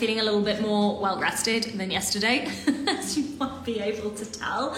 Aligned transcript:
feeling 0.00 0.18
a 0.18 0.22
little 0.22 0.40
bit 0.40 0.62
more 0.62 0.98
well 0.98 1.20
rested 1.20 1.62
than 1.74 1.90
yesterday, 1.90 2.50
as 2.88 3.18
you 3.18 3.36
might 3.38 3.62
be 3.66 3.80
able 3.80 4.10
to 4.12 4.24
tell. 4.24 4.74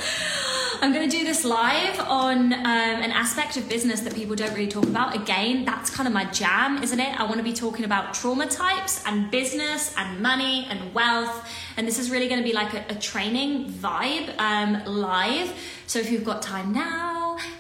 I'm 0.80 0.92
going 0.92 1.08
to 1.08 1.16
do 1.16 1.22
this 1.24 1.44
live 1.44 2.00
on 2.00 2.52
um, 2.52 2.56
an 2.64 3.12
aspect 3.12 3.56
of 3.56 3.68
business 3.68 4.00
that 4.00 4.16
people 4.16 4.34
don't 4.34 4.52
really 4.52 4.66
talk 4.66 4.82
about. 4.82 5.14
Again, 5.14 5.64
that's 5.64 5.90
kind 5.90 6.08
of 6.08 6.12
my 6.12 6.24
jam, 6.32 6.82
isn't 6.82 6.98
it? 6.98 7.20
I 7.20 7.22
want 7.22 7.36
to 7.36 7.44
be 7.44 7.52
talking 7.52 7.84
about 7.84 8.14
trauma 8.14 8.48
types 8.48 9.00
and 9.06 9.30
business 9.30 9.94
and 9.96 10.20
money 10.20 10.66
and 10.68 10.92
wealth. 10.92 11.48
And 11.76 11.86
this 11.86 12.00
is 12.00 12.10
really 12.10 12.26
going 12.26 12.40
to 12.40 12.44
be 12.44 12.52
like 12.52 12.74
a, 12.74 12.84
a 12.88 12.96
training 12.96 13.70
vibe 13.70 14.36
um, 14.40 14.82
live. 14.86 15.56
So 15.86 16.00
if 16.00 16.10
you've 16.10 16.24
got 16.24 16.42
time 16.42 16.72
now, 16.72 17.11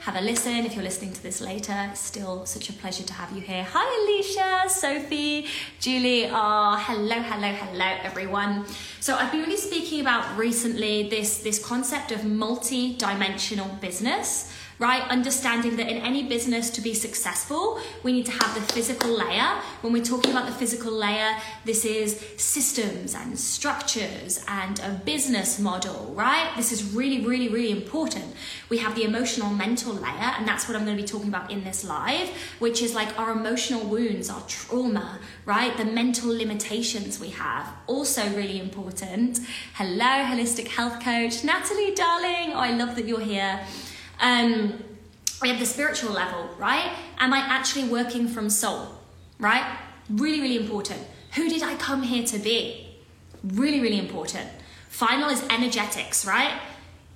have 0.02 0.16
a 0.16 0.20
listen. 0.20 0.66
If 0.66 0.74
you're 0.74 0.82
listening 0.82 1.12
to 1.12 1.22
this 1.22 1.40
later, 1.40 1.88
still 1.94 2.44
such 2.44 2.68
a 2.68 2.72
pleasure 2.72 3.04
to 3.04 3.12
have 3.12 3.30
you 3.30 3.40
here. 3.40 3.64
Hi, 3.70 3.86
Alicia, 4.02 4.68
Sophie, 4.68 5.46
Julie. 5.78 6.26
Oh, 6.26 6.76
hello, 6.76 7.22
hello, 7.22 7.52
hello, 7.52 7.98
everyone. 8.02 8.66
So 8.98 9.14
I've 9.14 9.30
been 9.30 9.42
really 9.42 9.56
speaking 9.56 10.00
about 10.00 10.36
recently 10.36 11.08
this 11.08 11.38
this 11.38 11.64
concept 11.64 12.10
of 12.10 12.24
multi-dimensional 12.24 13.68
business 13.80 14.52
right? 14.82 15.08
Understanding 15.10 15.76
that 15.76 15.88
in 15.88 15.98
any 15.98 16.24
business 16.24 16.68
to 16.70 16.80
be 16.80 16.92
successful, 16.92 17.80
we 18.02 18.10
need 18.10 18.26
to 18.26 18.32
have 18.32 18.52
the 18.56 18.72
physical 18.72 19.16
layer. 19.16 19.60
When 19.80 19.92
we're 19.92 20.02
talking 20.02 20.32
about 20.32 20.46
the 20.46 20.52
physical 20.52 20.90
layer, 20.90 21.36
this 21.64 21.84
is 21.84 22.18
systems 22.36 23.14
and 23.14 23.38
structures 23.38 24.44
and 24.48 24.80
a 24.80 25.00
business 25.04 25.60
model, 25.60 26.12
right? 26.16 26.50
This 26.56 26.72
is 26.72 26.92
really, 26.92 27.24
really, 27.24 27.48
really 27.48 27.70
important. 27.70 28.24
We 28.70 28.78
have 28.78 28.96
the 28.96 29.04
emotional 29.04 29.50
mental 29.50 29.94
layer, 29.94 30.30
and 30.36 30.48
that's 30.48 30.66
what 30.66 30.76
I'm 30.76 30.84
going 30.84 30.96
to 30.96 31.02
be 31.02 31.08
talking 31.08 31.28
about 31.28 31.52
in 31.52 31.62
this 31.62 31.84
live, 31.84 32.28
which 32.58 32.82
is 32.82 32.92
like 32.92 33.16
our 33.20 33.30
emotional 33.30 33.84
wounds, 33.84 34.28
our 34.28 34.42
trauma, 34.48 35.20
right? 35.46 35.76
The 35.76 35.84
mental 35.84 36.36
limitations 36.36 37.20
we 37.20 37.28
have. 37.28 37.72
Also, 37.86 38.28
really 38.30 38.58
important. 38.58 39.38
Hello, 39.74 40.12
holistic 40.30 40.66
health 40.66 40.98
coach, 40.98 41.44
Natalie, 41.44 41.94
darling. 41.94 42.50
Oh, 42.52 42.58
I 42.58 42.72
love 42.72 42.96
that 42.96 43.06
you're 43.06 43.20
here. 43.20 43.60
Um, 44.22 44.82
we 45.42 45.48
have 45.48 45.58
the 45.58 45.66
spiritual 45.66 46.12
level, 46.12 46.48
right? 46.58 46.92
Am 47.18 47.34
I 47.34 47.38
actually 47.38 47.88
working 47.88 48.28
from 48.28 48.48
soul, 48.48 48.86
right? 49.38 49.78
Really, 50.08 50.40
really 50.40 50.56
important. 50.56 51.00
Who 51.34 51.48
did 51.48 51.62
I 51.62 51.74
come 51.74 52.02
here 52.02 52.24
to 52.24 52.38
be? 52.38 52.88
Really, 53.42 53.80
really 53.80 53.98
important. 53.98 54.48
Final 54.88 55.28
is 55.28 55.42
energetics, 55.50 56.24
right? 56.24 56.60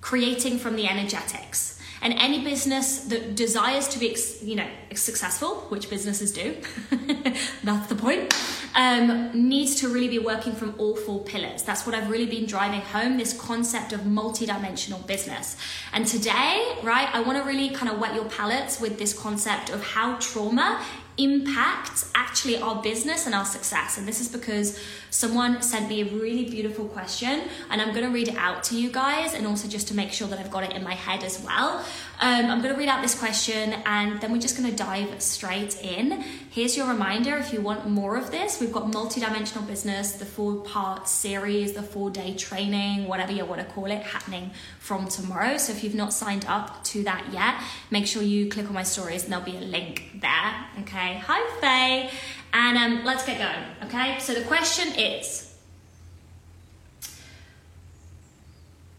Creating 0.00 0.58
from 0.58 0.74
the 0.74 0.88
energetics. 0.88 1.80
And 2.02 2.12
any 2.14 2.42
business 2.42 3.04
that 3.04 3.36
desires 3.36 3.88
to 3.88 3.98
be, 3.98 4.16
you 4.42 4.56
know, 4.56 4.68
successful, 4.94 5.66
which 5.68 5.88
businesses 5.88 6.32
do, 6.32 6.56
that's 7.64 7.88
the 7.88 7.94
point, 7.94 8.34
um, 8.76 9.30
needs 9.48 9.80
to 9.80 9.88
really 9.88 10.08
be 10.08 10.18
working 10.18 10.52
from 10.52 10.74
all 10.78 10.94
four 10.94 11.24
pillars. 11.24 11.62
That's 11.62 11.86
what 11.86 11.94
I've 11.94 12.10
really 12.10 12.26
been 12.26 12.44
driving 12.44 12.82
home 12.82 13.16
this 13.16 13.32
concept 13.32 13.92
of 13.92 14.00
multidimensional 14.02 15.04
business. 15.06 15.56
And 15.92 16.06
today, 16.06 16.76
right, 16.82 17.08
I 17.12 17.22
want 17.22 17.38
to 17.38 17.44
really 17.44 17.70
kind 17.70 17.90
of 17.90 17.98
wet 17.98 18.14
your 18.14 18.26
palates 18.26 18.78
with 18.78 18.98
this 18.98 19.18
concept 19.18 19.70
of 19.70 19.82
how 19.82 20.16
trauma 20.18 20.84
impacts 21.18 22.10
actually 22.14 22.58
our 22.58 22.82
business 22.82 23.24
and 23.24 23.34
our 23.34 23.46
success. 23.46 23.96
And 23.96 24.06
this 24.06 24.20
is 24.20 24.28
because 24.28 24.78
someone 25.08 25.62
sent 25.62 25.88
me 25.88 26.02
a 26.02 26.04
really 26.04 26.44
beautiful 26.44 26.84
question, 26.86 27.44
and 27.70 27.80
I'm 27.80 27.94
going 27.94 28.04
to 28.04 28.10
read 28.10 28.28
it 28.28 28.36
out 28.36 28.62
to 28.64 28.76
you 28.76 28.90
guys, 28.90 29.32
and 29.32 29.46
also 29.46 29.66
just 29.68 29.88
to 29.88 29.94
make 29.94 30.12
sure 30.12 30.28
that 30.28 30.38
I've 30.38 30.50
got 30.50 30.64
it 30.64 30.72
in 30.72 30.84
my 30.84 30.94
head 30.94 31.24
as 31.24 31.42
well. 31.42 31.82
Um, 32.18 32.46
I'm 32.46 32.62
going 32.62 32.72
to 32.72 32.78
read 32.78 32.88
out 32.88 33.02
this 33.02 33.18
question, 33.18 33.74
and 33.84 34.18
then 34.22 34.32
we're 34.32 34.40
just 34.40 34.56
going 34.56 34.70
to 34.70 34.74
dive 34.74 35.20
straight 35.20 35.82
in. 35.82 36.12
Here's 36.50 36.74
your 36.74 36.88
reminder 36.88 37.36
if 37.36 37.52
you 37.52 37.60
want 37.60 37.86
more 37.86 38.16
of 38.16 38.30
this, 38.30 38.58
we've 38.58 38.72
got 38.72 38.84
multidimensional 38.84 39.66
business, 39.66 40.12
the 40.12 40.24
four 40.24 40.62
part 40.62 41.08
series, 41.08 41.74
the 41.74 41.82
four 41.82 42.08
day 42.08 42.34
training, 42.34 43.06
whatever 43.06 43.32
you 43.32 43.44
want 43.44 43.60
to 43.60 43.66
call 43.66 43.86
it, 43.86 44.02
happening 44.02 44.50
from 44.78 45.08
tomorrow. 45.08 45.58
So 45.58 45.72
if 45.72 45.84
you've 45.84 45.94
not 45.94 46.14
signed 46.14 46.46
up 46.48 46.82
to 46.84 47.02
that 47.04 47.26
yet, 47.32 47.62
make 47.90 48.06
sure 48.06 48.22
you 48.22 48.48
click 48.48 48.66
on 48.66 48.72
my 48.72 48.82
stories, 48.82 49.24
and 49.24 49.32
there'll 49.32 49.44
be 49.44 49.58
a 49.58 49.60
link 49.60 50.18
there. 50.22 50.66
Okay. 50.80 51.18
Hi, 51.26 51.60
Faye. 51.60 52.10
And 52.54 52.78
um, 52.78 53.04
let's 53.04 53.26
get 53.26 53.38
going, 53.38 53.90
okay? 53.90 54.18
So 54.20 54.32
the 54.32 54.44
question 54.44 54.98
is 54.98 55.45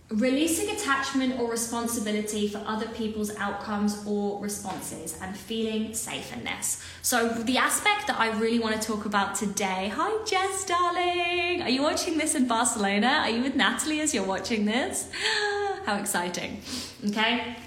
releasing 0.10 0.74
attachment 0.74 1.38
or 1.40 1.52
responsibility 1.52 2.48
for 2.48 2.60
other 2.66 2.88
people's 2.90 3.36
outcomes 3.36 4.04
or 4.06 4.42
responses 4.42 5.20
and 5.22 5.36
feeling 5.36 5.94
safe 5.94 6.32
in 6.34 6.46
this. 6.46 6.82
So, 7.02 7.28
the 7.30 7.58
aspect 7.58 8.08
that 8.08 8.20
I 8.20 8.38
really 8.40 8.60
want 8.60 8.82
to 8.82 8.88
talk 8.88 9.06
about 9.06 9.36
today. 9.36 9.92
Hi, 9.94 10.24
Jess, 10.26 10.66
darling. 10.66 11.62
Are 11.62 11.70
you 11.70 11.82
watching 11.82 12.18
this 12.18 12.36
in 12.36 12.48
Barcelona? 12.48 13.22
Are 13.24 13.30
you 13.30 13.44
with 13.44 13.56
Natalie 13.56 14.00
as 14.00 14.14
you're 14.14 14.24
watching 14.24 14.66
this? 14.66 15.10
How 15.86 15.98
exciting. 16.00 16.62
Okay. 17.08 17.58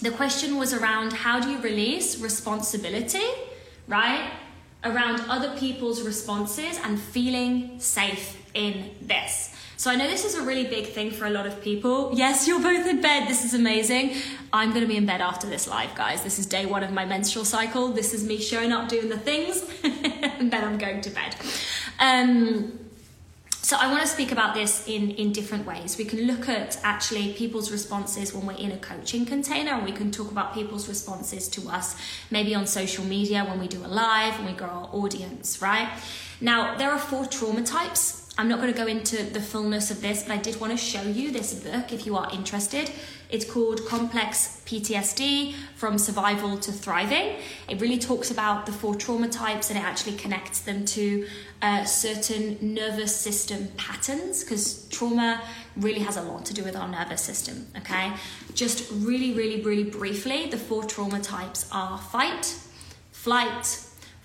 The 0.00 0.10
question 0.10 0.58
was 0.58 0.72
around 0.74 1.12
how 1.12 1.38
do 1.38 1.48
you 1.48 1.58
release 1.58 2.18
responsibility, 2.18 3.24
right? 3.86 4.32
around 4.84 5.20
other 5.28 5.56
people's 5.56 6.02
responses 6.02 6.78
and 6.82 7.00
feeling 7.00 7.78
safe 7.78 8.38
in 8.54 8.90
this. 9.00 9.54
So 9.82 9.90
I 9.90 9.96
know 9.96 10.06
this 10.06 10.24
is 10.24 10.36
a 10.36 10.42
really 10.42 10.64
big 10.64 10.86
thing 10.86 11.10
for 11.10 11.26
a 11.26 11.30
lot 11.30 11.44
of 11.44 11.60
people. 11.60 12.12
Yes, 12.14 12.46
you're 12.46 12.62
both 12.62 12.86
in 12.86 13.00
bed. 13.00 13.28
This 13.28 13.44
is 13.44 13.52
amazing. 13.52 14.14
I'm 14.52 14.68
going 14.68 14.82
to 14.82 14.86
be 14.86 14.96
in 14.96 15.06
bed 15.06 15.20
after 15.20 15.48
this 15.48 15.66
live, 15.66 15.92
guys. 15.96 16.22
This 16.22 16.38
is 16.38 16.46
day 16.46 16.66
one 16.66 16.84
of 16.84 16.92
my 16.92 17.04
menstrual 17.04 17.44
cycle. 17.44 17.88
This 17.88 18.14
is 18.14 18.22
me 18.22 18.38
showing 18.38 18.70
up, 18.70 18.88
doing 18.88 19.08
the 19.08 19.18
things, 19.18 19.68
and 19.82 20.52
then 20.52 20.62
I'm 20.62 20.78
going 20.78 21.00
to 21.00 21.10
bed. 21.10 21.34
Um, 21.98 22.78
so 23.50 23.76
I 23.76 23.90
want 23.90 24.02
to 24.02 24.06
speak 24.06 24.30
about 24.30 24.54
this 24.54 24.86
in, 24.86 25.10
in 25.10 25.32
different 25.32 25.66
ways. 25.66 25.98
We 25.98 26.04
can 26.04 26.28
look 26.28 26.48
at 26.48 26.78
actually 26.84 27.32
people's 27.32 27.72
responses 27.72 28.32
when 28.32 28.46
we're 28.46 28.62
in 28.64 28.70
a 28.70 28.78
coaching 28.78 29.26
container, 29.26 29.72
and 29.72 29.84
we 29.84 29.90
can 29.90 30.12
talk 30.12 30.30
about 30.30 30.54
people's 30.54 30.88
responses 30.88 31.48
to 31.48 31.68
us 31.68 31.96
maybe 32.30 32.54
on 32.54 32.68
social 32.68 33.04
media 33.04 33.44
when 33.44 33.58
we 33.58 33.66
do 33.66 33.84
a 33.84 33.88
live 33.88 34.38
and 34.38 34.46
we 34.46 34.52
grow 34.52 34.68
our 34.68 34.90
audience, 34.92 35.60
right? 35.60 35.88
Now, 36.40 36.76
there 36.76 36.92
are 36.92 37.00
four 37.00 37.26
trauma 37.26 37.64
types 37.64 38.21
I'm 38.38 38.48
not 38.48 38.60
going 38.60 38.72
to 38.72 38.78
go 38.78 38.86
into 38.86 39.22
the 39.22 39.42
fullness 39.42 39.90
of 39.90 40.00
this, 40.00 40.22
but 40.22 40.32
I 40.32 40.38
did 40.38 40.58
want 40.58 40.72
to 40.72 40.76
show 40.78 41.02
you 41.02 41.30
this 41.30 41.52
book 41.52 41.92
if 41.92 42.06
you 42.06 42.16
are 42.16 42.32
interested. 42.32 42.90
It's 43.28 43.44
called 43.44 43.84
Complex 43.86 44.62
PTSD 44.64 45.54
From 45.76 45.98
Survival 45.98 46.56
to 46.58 46.72
Thriving. 46.72 47.36
It 47.68 47.78
really 47.80 47.98
talks 47.98 48.30
about 48.30 48.64
the 48.64 48.72
four 48.72 48.94
trauma 48.94 49.28
types 49.28 49.68
and 49.68 49.78
it 49.78 49.82
actually 49.82 50.16
connects 50.16 50.60
them 50.60 50.86
to 50.86 51.26
uh, 51.60 51.84
certain 51.84 52.56
nervous 52.74 53.14
system 53.14 53.68
patterns 53.76 54.42
because 54.42 54.88
trauma 54.88 55.42
really 55.76 56.00
has 56.00 56.16
a 56.16 56.22
lot 56.22 56.46
to 56.46 56.54
do 56.54 56.64
with 56.64 56.74
our 56.74 56.88
nervous 56.88 57.20
system. 57.20 57.66
Okay, 57.76 58.14
just 58.54 58.90
really, 58.92 59.34
really, 59.34 59.60
really 59.60 59.84
briefly, 59.84 60.48
the 60.48 60.56
four 60.58 60.84
trauma 60.84 61.20
types 61.20 61.68
are 61.70 61.98
fight, 61.98 62.56
flight, 63.10 63.78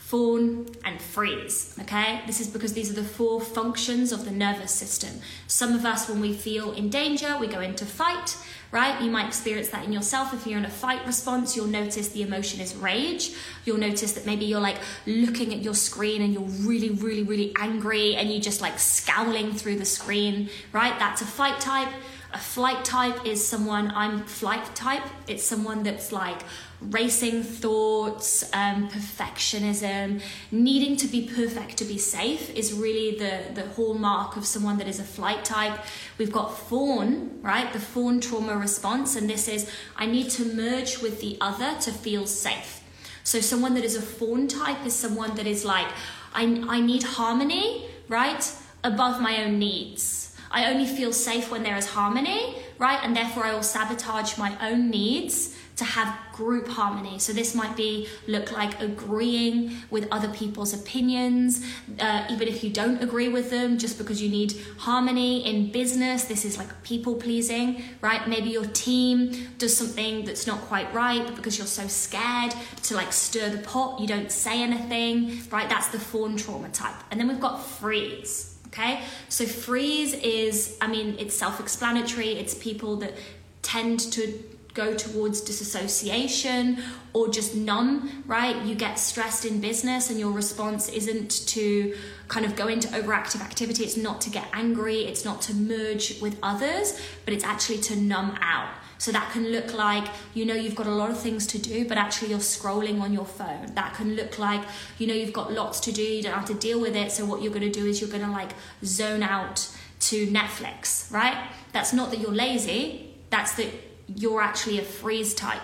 fawn, 0.08 0.66
and 0.86 1.02
freeze. 1.02 1.76
Okay, 1.82 2.22
this 2.26 2.40
is 2.40 2.48
because 2.48 2.72
these 2.72 2.90
are 2.90 2.94
the 2.94 3.04
four 3.04 3.42
functions 3.42 4.14
of 4.14 4.24
the 4.24 4.32
nervous 4.32 4.72
system. 4.72 5.20
Some 5.48 5.74
of 5.74 5.86
us, 5.86 6.08
when 6.08 6.22
we 6.22 6.32
feel 6.32 6.72
in 6.72 6.90
danger, 6.90 7.38
we 7.38 7.48
go 7.48 7.60
into 7.60 7.86
fight, 7.86 8.38
right? 8.72 9.02
You 9.02 9.12
might 9.12 9.28
experience 9.28 9.68
that 9.68 9.84
in 9.84 9.92
yourself. 9.92 10.34
If 10.34 10.48
you're 10.48 10.60
in 10.60 10.64
a 10.64 10.70
fight 10.70 11.06
response, 11.06 11.58
you'll 11.58 11.68
notice 11.68 12.08
the 12.08 12.22
emotion 12.22 12.62
is 12.62 12.74
rage. 12.74 13.34
You'll 13.66 13.80
notice 13.80 14.14
that 14.14 14.26
maybe 14.26 14.46
you're 14.46 14.62
like 14.62 14.78
looking 15.06 15.54
at 15.54 15.62
your 15.62 15.76
screen 15.76 16.22
and 16.22 16.34
you're 16.34 16.44
really, 16.66 16.92
really, 16.92 17.24
really 17.24 17.52
angry 17.60 18.16
and 18.16 18.32
you 18.32 18.40
just 18.40 18.62
like 18.62 18.80
scowling 18.80 19.52
through 19.52 19.78
the 19.78 19.86
screen, 19.86 20.50
right? 20.72 20.98
That's 21.00 21.22
a 21.22 21.26
fight 21.26 21.60
type. 21.60 21.90
A 22.38 22.40
flight 22.40 22.86
type 22.86 23.26
is 23.26 23.44
someone, 23.44 23.92
I'm 23.96 24.24
flight 24.24 24.76
type, 24.76 25.02
it's 25.28 25.44
someone 25.44 25.82
that's 25.82 26.12
like 26.12 26.40
racing 26.80 27.42
thoughts, 27.42 28.44
um, 28.54 28.90
perfectionism, 28.90 30.22
needing 30.52 30.98
to 30.98 31.08
be 31.08 31.28
perfect 31.28 31.78
to 31.78 31.86
be 31.86 31.98
safe 31.98 32.52
is 32.56 32.74
really 32.74 33.18
the, 33.18 33.42
the 33.56 33.68
hallmark 33.70 34.38
of 34.38 34.46
someone 34.46 34.78
that 34.78 34.88
is 34.88 35.00
a 35.00 35.04
flight 35.04 35.44
type. 35.46 35.80
We've 36.20 36.32
got 36.32 36.56
fawn, 36.56 37.40
right? 37.42 37.74
The 37.74 37.80
fawn 37.80 38.20
trauma 38.20 38.56
response, 38.56 39.16
and 39.16 39.28
this 39.28 39.48
is 39.48 39.68
I 39.96 40.06
need 40.06 40.30
to 40.32 40.46
merge 40.46 41.00
with 41.00 41.20
the 41.22 41.40
other 41.42 41.74
to 41.82 41.92
feel 41.92 42.28
safe. 42.28 42.84
So, 43.24 43.42
someone 43.42 43.74
that 43.74 43.84
is 43.84 43.96
a 43.96 44.02
fawn 44.02 44.48
type 44.48 44.86
is 44.86 44.94
someone 44.94 45.34
that 45.38 45.48
is 45.48 45.66
like, 45.66 45.88
I, 46.36 46.44
I 46.70 46.82
need 46.82 47.02
harmony, 47.02 47.90
right? 48.08 48.48
Above 48.84 49.20
my 49.20 49.44
own 49.44 49.58
needs. 49.58 50.27
I 50.52 50.72
only 50.72 50.86
feel 50.86 51.14
safe 51.14 51.52
when 51.52 51.64
there 51.64 51.78
is 51.78 51.88
harmony, 51.88 52.56
right? 52.78 53.00
And 53.04 53.16
therefore, 53.16 53.46
I 53.46 53.54
will 53.54 53.64
sabotage 53.64 54.38
my 54.38 54.58
own 54.62 54.90
needs 54.90 55.56
to 55.78 55.84
have 55.84 56.18
group 56.34 56.68
harmony. 56.68 57.20
So 57.20 57.34
this 57.34 57.54
might 57.54 57.76
be 57.76 58.08
look 58.28 58.52
like 58.52 58.82
agreeing 58.82 59.78
with 59.92 60.08
other 60.12 60.28
people's 60.30 60.74
opinions, 60.74 61.64
uh, 62.00 62.26
even 62.32 62.48
if 62.48 62.64
you 62.64 62.72
don't 62.72 63.02
agree 63.02 63.30
with 63.30 63.52
them, 63.52 63.78
just 63.78 63.98
because 64.00 64.22
you 64.22 64.30
need 64.30 64.56
harmony 64.80 65.46
in 65.46 65.72
business. 65.72 66.26
This 66.26 66.46
is 66.46 66.58
like 66.58 66.84
people 66.84 67.16
pleasing, 67.16 67.84
right? 68.02 68.28
Maybe 68.28 68.50
your 68.50 68.66
team 68.66 69.50
does 69.60 69.78
something 69.78 70.26
that's 70.26 70.48
not 70.48 70.62
quite 70.62 70.92
right, 70.94 71.24
but 71.24 71.36
because 71.36 71.60
you're 71.60 71.68
so 71.68 71.88
scared 71.88 72.56
to 72.84 72.96
like 72.96 73.14
stir 73.14 73.50
the 73.50 73.60
pot, 73.60 74.00
you 74.00 74.08
don't 74.08 74.32
say 74.32 74.64
anything, 74.64 75.44
right? 75.52 75.70
That's 75.70 75.90
the 75.90 76.00
fawn 76.00 76.38
trauma 76.38 76.70
type. 76.70 76.96
And 77.12 77.20
then 77.20 77.28
we've 77.28 77.40
got 77.40 77.64
freeze. 77.64 78.57
Okay, 78.68 79.02
so 79.30 79.46
freeze 79.46 80.14
is, 80.14 80.78
I 80.82 80.88
mean, 80.88 81.16
it's 81.20 81.34
self 81.34 81.60
explanatory. 81.60 82.32
It's 82.32 82.54
people 82.54 82.98
that 82.98 83.14
tend 83.62 84.00
to 84.12 84.44
go 84.78 84.94
towards 84.94 85.42
disassociation 85.42 86.78
or 87.14 87.28
just 87.28 87.56
numb, 87.56 88.24
right? 88.28 88.56
You 88.64 88.76
get 88.76 89.00
stressed 89.00 89.44
in 89.44 89.60
business 89.60 90.12
and 90.12 90.20
your 90.20 90.32
response 90.32 90.88
isn't 90.90 91.48
to 91.48 91.98
kind 92.28 92.46
of 92.46 92.56
go 92.56 92.68
into 92.68 92.88
overactive 92.90 93.42
activity, 93.42 93.84
it's 93.84 93.98
not 93.98 94.22
to 94.22 94.30
get 94.30 94.46
angry, 94.54 95.00
it's 95.00 95.26
not 95.26 95.42
to 95.44 95.56
merge 95.56 96.22
with 96.22 96.38
others, 96.44 97.02
but 97.26 97.34
it's 97.34 97.44
actually 97.44 97.80
to 97.80 97.96
numb 97.96 98.38
out. 98.40 98.70
So 98.98 99.12
that 99.12 99.32
can 99.32 99.52
look 99.52 99.74
like, 99.74 100.08
you 100.34 100.46
know, 100.46 100.56
you've 100.56 100.76
got 100.76 100.88
a 100.88 100.92
lot 100.92 101.10
of 101.10 101.20
things 101.20 101.46
to 101.48 101.60
do, 101.60 101.88
but 101.88 101.98
actually 101.98 102.30
you're 102.30 102.40
scrolling 102.40 103.00
on 103.00 103.14
your 103.14 103.26
phone. 103.26 103.74
That 103.76 103.94
can 103.94 104.16
look 104.16 104.40
like, 104.40 104.62
you 104.98 105.08
know, 105.08 105.14
you've 105.14 105.34
got 105.34 105.52
lots 105.52 105.80
to 105.82 105.92
do, 105.92 106.02
you 106.02 106.24
don't 106.24 106.34
have 106.34 106.46
to 106.46 106.56
deal 106.56 106.82
with 106.82 106.96
it. 106.96 107.12
So 107.12 107.26
what 107.26 107.42
you're 107.42 107.54
going 107.54 107.72
to 107.72 107.80
do 107.80 107.86
is 107.86 108.02
you're 108.02 108.10
going 108.10 108.26
to 108.26 108.32
like 108.32 108.52
zone 108.84 109.24
out 109.24 109.70
to 110.00 110.28
Netflix, 110.28 111.12
right? 111.12 111.50
That's 111.74 111.94
not 111.94 112.12
that 112.12 112.20
you're 112.20 112.32
lazy, 112.32 113.16
that's 113.30 113.56
that 113.56 113.68
you're 114.08 114.42
actually 114.42 114.80
a 114.80 114.84
freeze 114.84 115.34
type 115.34 115.62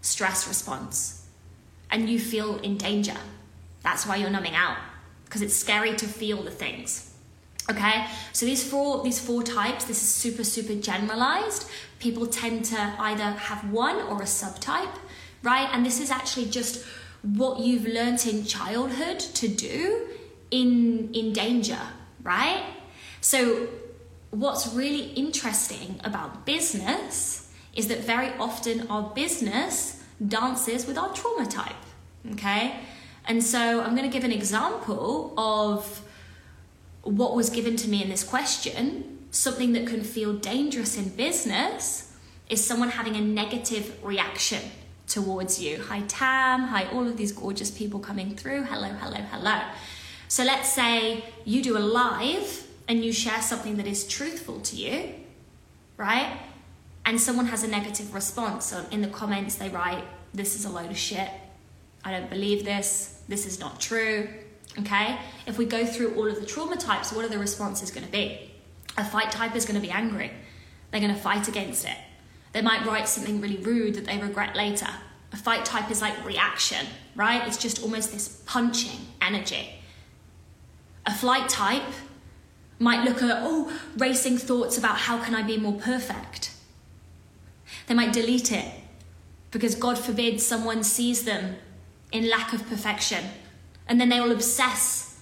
stress 0.00 0.46
response 0.46 1.26
and 1.90 2.08
you 2.10 2.18
feel 2.18 2.58
in 2.58 2.76
danger. 2.76 3.16
That's 3.82 4.06
why 4.06 4.16
you're 4.16 4.30
numbing 4.30 4.54
out 4.54 4.76
because 5.24 5.42
it's 5.42 5.54
scary 5.54 5.94
to 5.96 6.06
feel 6.06 6.42
the 6.42 6.50
things. 6.50 7.03
Okay, 7.70 8.06
so 8.32 8.44
these 8.44 8.62
four 8.62 9.02
these 9.02 9.18
four 9.18 9.42
types, 9.42 9.84
this 9.84 10.02
is 10.02 10.08
super 10.08 10.44
super 10.44 10.74
generalized. 10.74 11.66
People 11.98 12.26
tend 12.26 12.64
to 12.66 12.94
either 12.98 13.24
have 13.24 13.70
one 13.70 13.96
or 14.02 14.20
a 14.20 14.26
subtype, 14.26 14.94
right? 15.42 15.68
And 15.72 15.84
this 15.84 16.00
is 16.00 16.10
actually 16.10 16.46
just 16.46 16.84
what 17.22 17.60
you've 17.60 17.86
learnt 17.86 18.26
in 18.26 18.44
childhood 18.44 19.18
to 19.18 19.48
do 19.48 20.08
in 20.50 21.10
in 21.14 21.32
danger, 21.32 21.80
right? 22.22 22.62
So 23.20 23.68
what's 24.30 24.74
really 24.74 25.12
interesting 25.14 26.00
about 26.04 26.44
business 26.44 27.50
is 27.74 27.88
that 27.88 28.00
very 28.00 28.30
often 28.38 28.86
our 28.88 29.14
business 29.14 30.02
dances 30.26 30.86
with 30.86 30.98
our 30.98 31.12
trauma 31.12 31.46
type. 31.46 31.82
Okay? 32.32 32.80
And 33.26 33.42
so 33.42 33.82
I'm 33.82 33.96
going 33.96 34.08
to 34.08 34.12
give 34.12 34.24
an 34.24 34.32
example 34.32 35.32
of 35.38 36.03
what 37.04 37.34
was 37.34 37.50
given 37.50 37.76
to 37.76 37.88
me 37.88 38.02
in 38.02 38.08
this 38.08 38.24
question. 38.24 39.26
Something 39.30 39.72
that 39.72 39.86
can 39.86 40.02
feel 40.02 40.34
dangerous 40.34 40.96
in 40.96 41.08
business 41.10 42.12
is 42.48 42.64
someone 42.64 42.90
having 42.90 43.16
a 43.16 43.20
negative 43.20 43.98
reaction 44.02 44.62
towards 45.06 45.60
you. 45.60 45.82
Hi, 45.88 46.02
Tam. 46.08 46.62
Hi, 46.64 46.86
all 46.86 47.06
of 47.06 47.16
these 47.16 47.32
gorgeous 47.32 47.70
people 47.70 48.00
coming 48.00 48.36
through. 48.36 48.64
Hello, 48.64 48.88
hello, 48.88 49.16
hello. 49.16 49.60
So 50.28 50.44
let's 50.44 50.72
say 50.72 51.24
you 51.44 51.62
do 51.62 51.76
a 51.76 51.80
live 51.80 52.66
and 52.88 53.04
you 53.04 53.12
share 53.12 53.40
something 53.42 53.76
that 53.76 53.86
is 53.86 54.06
truthful 54.06 54.60
to 54.60 54.76
you, 54.76 55.14
right? 55.96 56.38
and 57.04 57.20
someone 57.20 57.46
has 57.46 57.62
a 57.62 57.68
negative 57.68 58.14
response. 58.14 58.66
So 58.66 58.84
in 58.90 59.02
the 59.02 59.08
comments, 59.08 59.56
they 59.56 59.68
write, 59.68 60.04
This 60.32 60.54
is 60.54 60.64
a 60.64 60.70
load 60.70 60.90
of 60.90 60.96
shit. 60.96 61.28
I 62.04 62.12
don't 62.12 62.30
believe 62.30 62.64
this. 62.64 63.20
This 63.28 63.46
is 63.46 63.60
not 63.60 63.80
true. 63.80 64.28
Okay? 64.78 65.18
If 65.46 65.58
we 65.58 65.66
go 65.66 65.84
through 65.84 66.14
all 66.14 66.28
of 66.28 66.36
the 66.36 66.46
trauma 66.46 66.76
types, 66.76 67.12
what 67.12 67.24
are 67.24 67.28
the 67.28 67.38
responses 67.38 67.90
going 67.90 68.06
to 68.06 68.12
be? 68.12 68.50
A 68.96 69.04
fight 69.04 69.30
type 69.30 69.54
is 69.54 69.64
going 69.64 69.80
to 69.80 69.86
be 69.86 69.90
angry. 69.90 70.30
They're 70.90 71.00
going 71.00 71.14
to 71.14 71.20
fight 71.20 71.48
against 71.48 71.84
it. 71.84 71.96
They 72.52 72.62
might 72.62 72.86
write 72.86 73.08
something 73.08 73.40
really 73.40 73.56
rude 73.56 73.94
that 73.94 74.06
they 74.06 74.18
regret 74.18 74.54
later. 74.56 74.88
A 75.32 75.36
fight 75.36 75.64
type 75.64 75.90
is 75.90 76.00
like 76.00 76.24
reaction, 76.24 76.86
right? 77.16 77.46
It's 77.46 77.56
just 77.56 77.82
almost 77.82 78.12
this 78.12 78.42
punching 78.46 79.00
energy. 79.20 79.70
A 81.06 81.12
flight 81.12 81.48
type 81.48 81.82
might 82.78 83.04
look 83.04 83.22
at, 83.22 83.42
oh, 83.42 83.72
racing 83.96 84.38
thoughts 84.38 84.78
about 84.78 84.96
how 84.96 85.22
can 85.22 85.34
I 85.34 85.42
be 85.42 85.56
more 85.56 85.74
perfect 85.74 86.54
they 87.86 87.94
might 87.94 88.12
delete 88.12 88.52
it 88.52 88.66
because 89.50 89.74
God 89.74 89.98
forbid 89.98 90.40
someone 90.40 90.82
sees 90.82 91.24
them 91.24 91.56
in 92.12 92.28
lack 92.28 92.52
of 92.52 92.66
perfection. 92.68 93.24
And 93.88 94.00
then 94.00 94.08
they 94.08 94.20
will 94.20 94.32
obsess 94.32 95.20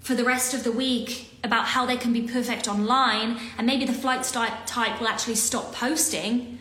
for 0.00 0.14
the 0.14 0.24
rest 0.24 0.54
of 0.54 0.64
the 0.64 0.72
week 0.72 1.38
about 1.44 1.66
how 1.66 1.86
they 1.86 1.96
can 1.96 2.12
be 2.12 2.22
perfect 2.22 2.68
online. 2.68 3.38
And 3.56 3.66
maybe 3.66 3.84
the 3.84 3.92
flight 3.92 4.24
type 4.24 5.00
will 5.00 5.08
actually 5.08 5.36
stop 5.36 5.74
posting 5.74 6.58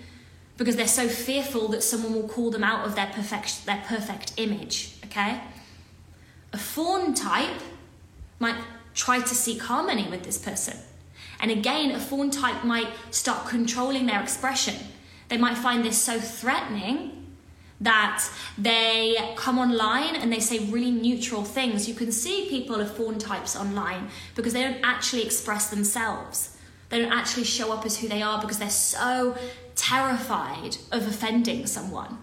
because 0.57 0.75
they're 0.75 0.87
so 0.87 1.07
fearful 1.07 1.67
that 1.69 1.83
someone 1.83 2.13
will 2.13 2.27
call 2.27 2.51
them 2.51 2.63
out 2.63 2.85
of 2.85 2.95
their 2.95 3.07
perfect, 3.07 3.65
their 3.65 3.83
perfect 3.85 4.33
image. 4.37 4.95
Okay? 5.05 5.41
A 6.51 6.57
fawn 6.57 7.13
type 7.13 7.61
might 8.39 8.55
try 8.93 9.19
to 9.19 9.35
seek 9.35 9.61
harmony 9.61 10.07
with 10.09 10.23
this 10.23 10.37
person. 10.37 10.77
And 11.41 11.51
again, 11.51 11.91
a 11.91 11.99
fawn 11.99 12.31
type 12.31 12.65
might 12.65 12.89
start 13.11 13.47
controlling 13.47 14.05
their 14.07 14.21
expression 14.21 14.75
they 15.29 15.37
might 15.37 15.57
find 15.57 15.85
this 15.85 15.97
so 15.97 16.19
threatening 16.19 17.18
that 17.81 18.25
they 18.57 19.15
come 19.35 19.57
online 19.57 20.15
and 20.15 20.31
they 20.31 20.39
say 20.39 20.59
really 20.59 20.91
neutral 20.91 21.43
things. 21.43 21.87
You 21.87 21.95
can 21.95 22.11
see 22.11 22.49
people 22.49 22.75
of 22.75 22.95
fawn 22.95 23.17
types 23.17 23.55
online 23.55 24.09
because 24.35 24.53
they 24.53 24.63
don't 24.63 24.81
actually 24.83 25.23
express 25.23 25.69
themselves. 25.69 26.57
They 26.89 26.99
don't 26.99 27.11
actually 27.11 27.45
show 27.45 27.71
up 27.71 27.85
as 27.85 27.99
who 27.99 28.07
they 28.07 28.21
are 28.21 28.41
because 28.41 28.59
they're 28.59 28.69
so 28.69 29.37
terrified 29.75 30.77
of 30.91 31.07
offending 31.07 31.65
someone. 31.67 32.17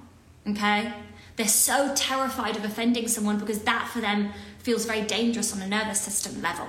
Okay? 0.46 0.92
They're 1.36 1.48
so 1.48 1.94
terrified 1.94 2.56
of 2.56 2.64
offending 2.64 3.08
someone 3.08 3.38
because 3.38 3.62
that 3.62 3.88
for 3.88 4.00
them 4.00 4.32
feels 4.58 4.84
very 4.84 5.02
dangerous 5.02 5.54
on 5.54 5.62
a 5.62 5.68
nervous 5.68 6.00
system 6.00 6.42
level. 6.42 6.68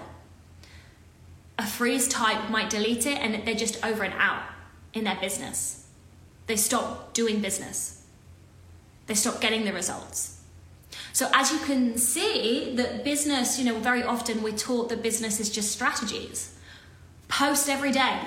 A 1.60 1.66
freeze 1.66 2.08
type 2.08 2.50
might 2.50 2.70
delete 2.70 3.06
it 3.06 3.18
and 3.18 3.46
they're 3.46 3.56
just 3.56 3.84
over 3.84 4.04
and 4.04 4.14
out 4.18 4.44
in 4.94 5.06
their 5.06 5.18
business. 5.20 5.88
They 6.46 6.56
stop 6.56 7.14
doing 7.14 7.42
business. 7.42 7.97
They 9.08 9.14
stop 9.14 9.42
getting 9.42 9.66
the 9.66 9.74
results. 9.74 10.42
So 11.14 11.30
as 11.34 11.52
you 11.52 11.60
can 11.60 11.98
see, 11.98 12.76
that 12.76 13.04
business, 13.04 13.58
you 13.58 13.66
know, 13.66 13.80
very 13.80 14.04
often 14.04 14.44
we're 14.44 14.56
taught 14.56 14.90
that 14.90 15.02
business 15.02 15.40
is 15.40 15.50
just 15.50 15.72
strategies. 15.72 16.56
Post 17.28 17.70
every 17.70 17.92
day. 17.92 18.20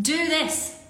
Do 0.00 0.16
this. 0.16 0.82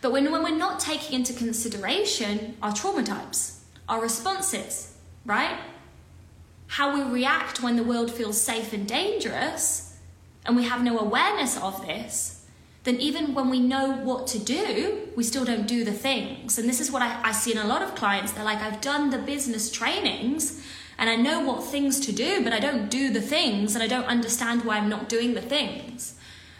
But 0.00 0.12
when, 0.12 0.30
when 0.32 0.42
we're 0.42 0.56
not 0.56 0.80
taking 0.80 1.14
into 1.14 1.32
consideration 1.32 2.56
our 2.62 2.72
trauma 2.72 3.02
types, 3.02 3.64
our 3.88 4.00
responses, 4.00 4.94
right? 5.24 5.58
How 6.66 6.94
we 6.94 7.02
react 7.12 7.62
when 7.62 7.76
the 7.76 7.84
world 7.84 8.10
feels 8.10 8.40
safe 8.40 8.72
and 8.72 8.86
dangerous, 8.86 9.98
and 10.46 10.56
we 10.56 10.64
have 10.64 10.82
no 10.82 10.98
awareness 10.98 11.60
of 11.60 11.86
this, 11.86 12.39
then 12.84 12.96
even 12.96 13.34
when 13.34 13.50
we 13.50 13.60
know 13.60 13.92
what 13.92 14.26
to 14.28 14.38
do, 14.38 15.08
we 15.14 15.22
still 15.22 15.44
don't 15.44 15.66
do 15.66 15.84
the 15.84 15.92
things. 15.92 16.58
And 16.58 16.68
this 16.68 16.80
is 16.80 16.90
what 16.90 17.02
I, 17.02 17.20
I 17.22 17.32
see 17.32 17.52
in 17.52 17.58
a 17.58 17.66
lot 17.66 17.82
of 17.82 17.94
clients. 17.94 18.32
They're 18.32 18.44
like, 18.44 18.62
I've 18.62 18.80
done 18.80 19.10
the 19.10 19.18
business 19.18 19.70
trainings 19.70 20.64
and 20.98 21.10
I 21.10 21.16
know 21.16 21.40
what 21.40 21.64
things 21.64 22.00
to 22.00 22.12
do, 22.12 22.42
but 22.42 22.52
I 22.52 22.60
don't 22.60 22.90
do 22.90 23.10
the 23.10 23.20
things 23.20 23.74
and 23.74 23.82
I 23.82 23.86
don't 23.86 24.06
understand 24.06 24.64
why 24.64 24.78
I'm 24.78 24.88
not 24.88 25.08
doing 25.08 25.34
the 25.34 25.42
things. 25.42 26.14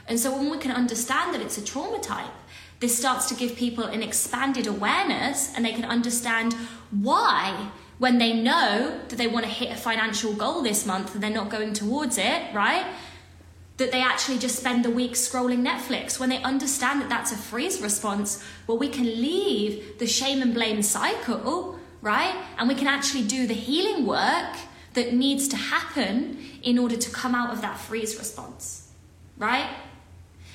And 0.07 0.19
so 0.19 0.37
when 0.37 0.51
we 0.51 0.59
can 0.59 0.73
understand 0.73 1.35
that 1.35 1.41
it's 1.41 1.57
a 1.57 1.65
trauma 1.65 2.01
type, 2.01 2.33
this 2.81 2.97
starts 2.97 3.27
to 3.29 3.35
give 3.35 3.57
people 3.57 3.85
an 3.85 4.03
expanded 4.03 4.67
awareness 4.67 5.55
and 5.55 5.65
they 5.65 5.73
can 5.73 5.85
understand 5.85 6.55
why 6.91 7.71
when 7.99 8.17
they 8.17 8.33
know 8.33 8.99
that 9.09 9.17
they 9.17 9.27
want 9.27 9.45
to 9.45 9.51
hit 9.51 9.71
a 9.71 9.77
financial 9.77 10.33
goal 10.33 10.63
this 10.63 10.87
month 10.87 11.15
and 11.15 11.23
they're 11.23 11.31
not 11.31 11.51
going 11.51 11.75
towards 11.75 12.17
it, 12.17 12.55
right? 12.55 12.87
That 13.81 13.93
they 13.93 14.03
actually 14.03 14.37
just 14.37 14.57
spend 14.57 14.85
the 14.85 14.91
week 14.91 15.13
scrolling 15.13 15.67
Netflix 15.67 16.21
when 16.21 16.29
they 16.29 16.43
understand 16.43 17.01
that 17.01 17.09
that's 17.09 17.33
a 17.33 17.37
freeze 17.37 17.81
response, 17.81 18.45
well, 18.67 18.77
we 18.77 18.91
can 18.91 19.07
leave 19.07 19.99
the 19.99 20.07
shame 20.07 20.43
and 20.43 20.53
blame 20.53 20.83
cycle, 20.83 21.79
right? 22.03 22.35
And 22.59 22.69
we 22.69 22.75
can 22.75 22.87
actually 22.87 23.25
do 23.25 23.47
the 23.47 23.55
healing 23.55 24.05
work 24.05 24.55
that 24.93 25.15
needs 25.15 25.49
to 25.49 25.57
happen 25.57 26.39
in 26.63 26.79
order 26.79 26.95
to 26.95 27.11
come 27.11 27.35
out 27.35 27.55
of 27.55 27.63
that 27.63 27.79
freeze 27.79 28.19
response, 28.19 28.93
right? 29.39 29.71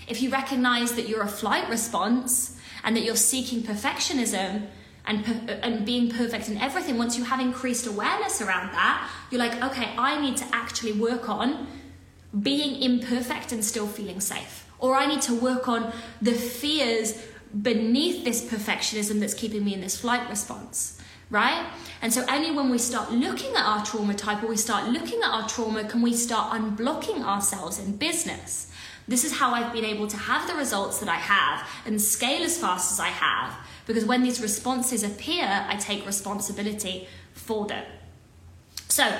If 0.07 0.21
you 0.21 0.29
recognize 0.29 0.93
that 0.93 1.09
you're 1.09 1.23
a 1.23 1.27
flight 1.27 1.67
response 1.67 2.59
and 2.83 2.95
that 2.95 3.03
you're 3.03 3.15
seeking 3.15 3.63
perfectionism 3.63 4.67
and, 5.07 5.49
and 5.63 5.83
being 5.83 6.11
perfect 6.11 6.47
in 6.47 6.59
everything, 6.59 6.99
once 6.99 7.17
you 7.17 7.23
have 7.23 7.39
increased 7.39 7.87
awareness 7.87 8.39
around 8.39 8.71
that, 8.73 9.09
you're 9.31 9.39
like, 9.39 9.63
okay, 9.63 9.95
I 9.97 10.21
need 10.21 10.37
to 10.37 10.45
actually 10.51 10.91
work 10.91 11.27
on 11.27 11.65
being 12.41 12.81
imperfect 12.81 13.51
and 13.51 13.63
still 13.63 13.87
feeling 13.87 14.19
safe. 14.19 14.69
Or 14.79 14.95
I 14.95 15.05
need 15.05 15.21
to 15.23 15.33
work 15.33 15.67
on 15.67 15.93
the 16.21 16.33
fears 16.33 17.21
beneath 17.61 18.25
this 18.25 18.43
perfectionism 18.43 19.19
that's 19.19 19.33
keeping 19.33 19.63
me 19.63 19.73
in 19.73 19.81
this 19.81 19.99
flight 19.99 20.29
response, 20.29 20.99
right? 21.29 21.65
And 22.01 22.13
so, 22.13 22.25
only 22.29 22.51
when 22.51 22.69
we 22.69 22.77
start 22.77 23.11
looking 23.11 23.55
at 23.55 23.65
our 23.65 23.85
trauma 23.85 24.13
type 24.13 24.43
or 24.43 24.47
we 24.47 24.57
start 24.57 24.89
looking 24.89 25.21
at 25.21 25.29
our 25.29 25.47
trauma 25.47 25.85
can 25.85 26.01
we 26.01 26.13
start 26.13 26.59
unblocking 26.59 27.23
ourselves 27.23 27.79
in 27.79 27.95
business. 27.95 28.71
This 29.07 29.23
is 29.23 29.37
how 29.37 29.53
I've 29.53 29.71
been 29.71 29.85
able 29.85 30.07
to 30.07 30.17
have 30.17 30.47
the 30.47 30.55
results 30.55 30.99
that 30.99 31.09
I 31.09 31.15
have 31.15 31.67
and 31.85 32.01
scale 32.01 32.43
as 32.43 32.57
fast 32.57 32.91
as 32.91 32.99
I 32.99 33.07
have 33.07 33.55
because 33.85 34.03
when 34.03 34.23
these 34.23 34.41
responses 34.41 35.03
appear, 35.03 35.45
I 35.45 35.75
take 35.75 36.05
responsibility 36.05 37.07
for 37.33 37.67
them. 37.67 37.85
So, 38.87 39.15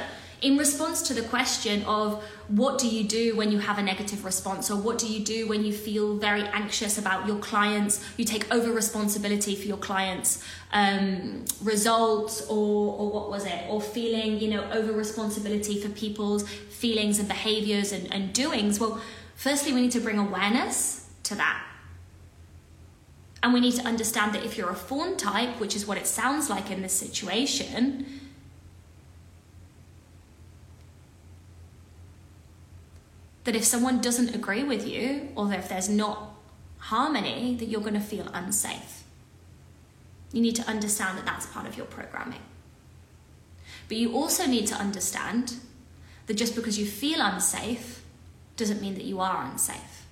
in 0.46 0.58
response 0.58 1.02
to 1.02 1.14
the 1.16 1.24
question 1.24 1.82
of 1.86 2.24
what 2.50 2.78
do 2.78 2.88
you 2.88 3.04
do 3.04 3.36
when 3.36 3.52
you 3.52 3.58
have 3.58 3.80
a 3.80 3.82
negative 3.82 4.24
response 4.24 4.70
or 4.70 4.78
what 4.78 5.00
do 5.00 5.08
you 5.08 5.20
do 5.26 5.48
when 5.48 5.66
you 5.66 5.74
feel 5.74 6.18
very 6.18 6.44
anxious 6.44 7.00
about 7.00 7.26
your 7.26 7.40
clients 7.40 8.06
you 8.16 8.24
take 8.24 8.46
over 8.54 8.72
responsibility 8.72 9.56
for 9.56 9.66
your 9.66 9.78
clients 9.78 10.44
um, 10.72 11.46
results 11.64 12.46
or, 12.48 12.96
or 12.96 13.10
what 13.10 13.32
was 13.32 13.48
it? 13.48 13.64
Or 13.68 13.82
feeling 13.82 14.40
you 14.40 14.52
know 14.52 14.70
over 14.72 14.92
responsibility 14.92 15.82
for 15.82 15.90
people's 15.90 16.48
feelings 16.48 17.18
and 17.18 17.28
behaviors 17.28 17.92
and, 17.92 18.14
and 18.14 18.32
doings. 18.32 18.80
Well 18.80 19.02
firstly 19.34 19.74
we 19.74 19.82
need 19.82 19.94
to 19.94 20.00
bring 20.00 20.20
awareness 20.20 21.10
to 21.24 21.34
that. 21.36 21.66
And 23.42 23.52
we 23.52 23.62
need 23.62 23.74
to 23.74 23.84
understand 23.84 24.34
that 24.36 24.46
if 24.46 24.60
you're 24.60 24.70
a 24.70 24.76
fawn 24.76 25.18
type 25.18 25.60
which 25.60 25.76
is 25.76 25.88
what 25.88 25.98
it 25.98 26.06
sounds 26.06 26.52
like 26.52 26.70
in 26.70 26.84
this 26.84 26.94
situation 26.94 28.06
that 33.46 33.56
if 33.56 33.64
someone 33.64 34.02
doesn't 34.02 34.36
agree 34.36 34.64
with 34.64 34.88
you 34.88 35.30
or 35.36 35.52
if 35.54 35.70
there's 35.70 35.90
not 35.90 36.34
harmony, 36.78 37.56
that 37.58 37.66
you're 37.66 37.82
going 37.82 37.94
to 37.94 38.00
feel 38.00 38.28
unsafe. 38.34 39.04
You 40.34 40.42
need 40.42 40.56
to 40.58 40.68
understand 40.68 41.18
that 41.18 41.26
that's 41.26 41.46
part 41.46 41.66
of 41.66 41.78
your 41.78 41.86
programming. 41.86 42.42
But 43.88 43.98
you 43.98 44.14
also 44.14 44.46
need 44.46 44.68
to 44.68 44.76
understand 44.76 45.56
that 46.26 46.34
just 46.34 46.56
because 46.56 46.78
you 46.78 46.86
feel 46.86 47.22
unsafe 47.22 48.04
doesn't 48.58 48.82
mean 48.82 48.96
that 48.96 49.04
you 49.04 49.20
are 49.20 49.46
unsafe. 49.46 50.06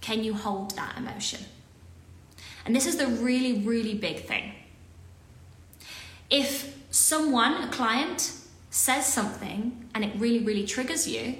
Can 0.00 0.22
you 0.22 0.34
hold 0.34 0.76
that 0.76 0.96
emotion? 0.96 1.40
And 2.64 2.76
this 2.76 2.86
is 2.86 2.96
the 2.96 3.06
really, 3.06 3.60
really 3.60 3.94
big 3.94 4.24
thing. 4.24 4.52
If 6.28 6.76
someone, 6.90 7.62
a 7.62 7.68
client, 7.68 8.32
says 8.70 9.06
something 9.06 9.88
and 9.94 10.04
it 10.04 10.12
really, 10.16 10.40
really 10.40 10.66
triggers 10.66 11.08
you, 11.08 11.36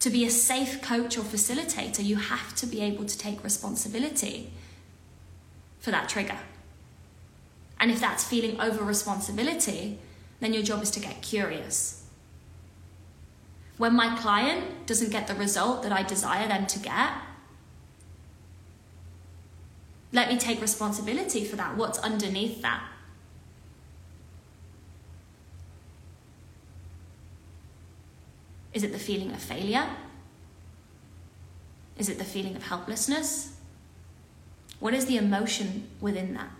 to 0.00 0.10
be 0.10 0.24
a 0.24 0.30
safe 0.30 0.80
coach 0.80 1.18
or 1.18 1.22
facilitator, 1.22 2.04
you 2.04 2.16
have 2.16 2.54
to 2.56 2.66
be 2.66 2.80
able 2.80 3.04
to 3.04 3.18
take 3.18 3.42
responsibility 3.42 4.52
for 5.80 5.90
that 5.90 6.08
trigger. 6.08 6.38
And 7.80 7.90
if 7.90 8.00
that's 8.00 8.24
feeling 8.24 8.60
over 8.60 8.84
responsibility, 8.84 9.98
then 10.40 10.52
your 10.52 10.62
job 10.62 10.82
is 10.82 10.90
to 10.92 11.00
get 11.00 11.22
curious. 11.22 12.04
When 13.76 13.94
my 13.94 14.16
client 14.16 14.86
doesn't 14.86 15.10
get 15.10 15.28
the 15.28 15.34
result 15.34 15.82
that 15.84 15.92
I 15.92 16.02
desire 16.02 16.48
them 16.48 16.66
to 16.66 16.78
get, 16.80 17.12
let 20.12 20.28
me 20.28 20.38
take 20.38 20.60
responsibility 20.60 21.44
for 21.44 21.56
that. 21.56 21.76
What's 21.76 21.98
underneath 21.98 22.62
that? 22.62 22.82
Is 28.72 28.82
it 28.82 28.92
the 28.92 28.98
feeling 28.98 29.32
of 29.32 29.40
failure? 29.40 29.86
Is 31.96 32.08
it 32.08 32.18
the 32.18 32.24
feeling 32.24 32.54
of 32.54 32.64
helplessness? 32.64 33.56
What 34.80 34.94
is 34.94 35.06
the 35.06 35.16
emotion 35.16 35.88
within 36.00 36.34
that? 36.34 36.50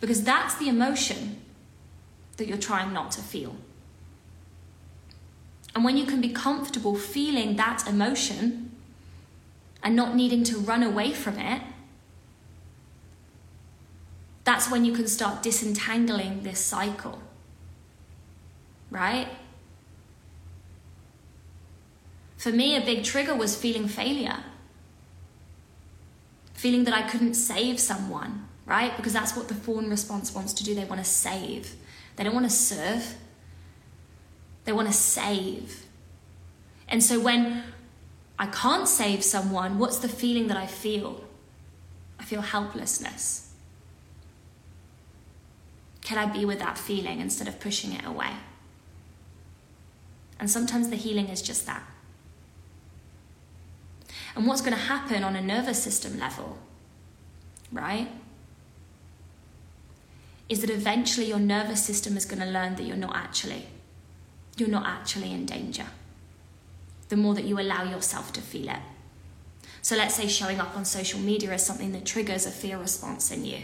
Because 0.00 0.24
that's 0.24 0.54
the 0.56 0.68
emotion 0.68 1.42
that 2.36 2.46
you're 2.46 2.58
trying 2.58 2.92
not 2.92 3.10
to 3.12 3.20
feel. 3.20 3.56
And 5.74 5.84
when 5.84 5.96
you 5.96 6.06
can 6.06 6.20
be 6.20 6.30
comfortable 6.30 6.96
feeling 6.96 7.56
that 7.56 7.86
emotion 7.86 8.70
and 9.82 9.94
not 9.94 10.14
needing 10.14 10.42
to 10.44 10.58
run 10.58 10.82
away 10.82 11.12
from 11.12 11.38
it, 11.38 11.60
that's 14.44 14.70
when 14.70 14.84
you 14.84 14.92
can 14.92 15.06
start 15.06 15.42
disentangling 15.42 16.44
this 16.44 16.60
cycle. 16.60 17.20
Right? 18.90 19.28
For 22.36 22.52
me, 22.52 22.76
a 22.76 22.80
big 22.80 23.04
trigger 23.04 23.34
was 23.34 23.56
feeling 23.56 23.88
failure. 23.88 24.38
Feeling 26.52 26.84
that 26.84 26.94
I 26.94 27.02
couldn't 27.02 27.34
save 27.34 27.80
someone, 27.80 28.48
right? 28.66 28.96
Because 28.96 29.12
that's 29.12 29.36
what 29.36 29.48
the 29.48 29.54
fawn 29.54 29.88
response 29.88 30.34
wants 30.34 30.52
to 30.54 30.64
do. 30.64 30.74
They 30.74 30.84
want 30.84 31.02
to 31.02 31.08
save, 31.08 31.74
they 32.16 32.24
don't 32.24 32.34
want 32.34 32.46
to 32.46 32.54
serve, 32.54 33.16
they 34.64 34.72
want 34.72 34.88
to 34.88 34.94
save. 34.94 35.84
And 36.88 37.02
so 37.02 37.20
when 37.20 37.64
I 38.38 38.46
can't 38.46 38.88
save 38.88 39.24
someone, 39.24 39.78
what's 39.78 39.98
the 39.98 40.08
feeling 40.08 40.48
that 40.48 40.56
I 40.56 40.66
feel? 40.66 41.24
I 42.18 42.24
feel 42.24 42.42
helplessness. 42.42 43.52
Can 46.02 46.18
I 46.18 46.26
be 46.26 46.44
with 46.44 46.60
that 46.60 46.78
feeling 46.78 47.20
instead 47.20 47.48
of 47.48 47.58
pushing 47.58 47.92
it 47.92 48.04
away? 48.04 48.30
And 50.38 50.50
sometimes 50.50 50.90
the 50.90 50.96
healing 50.96 51.28
is 51.28 51.42
just 51.42 51.66
that 51.66 51.82
and 54.36 54.46
what's 54.46 54.60
going 54.60 54.74
to 54.74 54.78
happen 54.78 55.24
on 55.24 55.34
a 55.34 55.40
nervous 55.40 55.82
system 55.82 56.18
level, 56.18 56.58
right? 57.72 58.08
Is 60.50 60.60
that 60.60 60.68
eventually 60.68 61.26
your 61.26 61.38
nervous 61.38 61.82
system 61.82 62.16
is 62.18 62.26
going 62.26 62.40
to 62.40 62.46
learn 62.46 62.76
that 62.76 62.84
you're 62.84 62.96
not 62.96 63.16
actually, 63.16 63.66
you're 64.58 64.68
not 64.68 64.86
actually 64.86 65.32
in 65.32 65.46
danger. 65.46 65.86
The 67.08 67.16
more 67.16 67.34
that 67.34 67.44
you 67.44 67.58
allow 67.58 67.84
yourself 67.84 68.32
to 68.34 68.42
feel 68.42 68.68
it. 68.68 68.80
So 69.80 69.96
let's 69.96 70.14
say 70.14 70.28
showing 70.28 70.60
up 70.60 70.76
on 70.76 70.84
social 70.84 71.18
media 71.18 71.54
is 71.54 71.64
something 71.64 71.92
that 71.92 72.04
triggers 72.04 72.44
a 72.44 72.50
fear 72.50 72.76
response 72.76 73.30
in 73.30 73.44
you. 73.44 73.60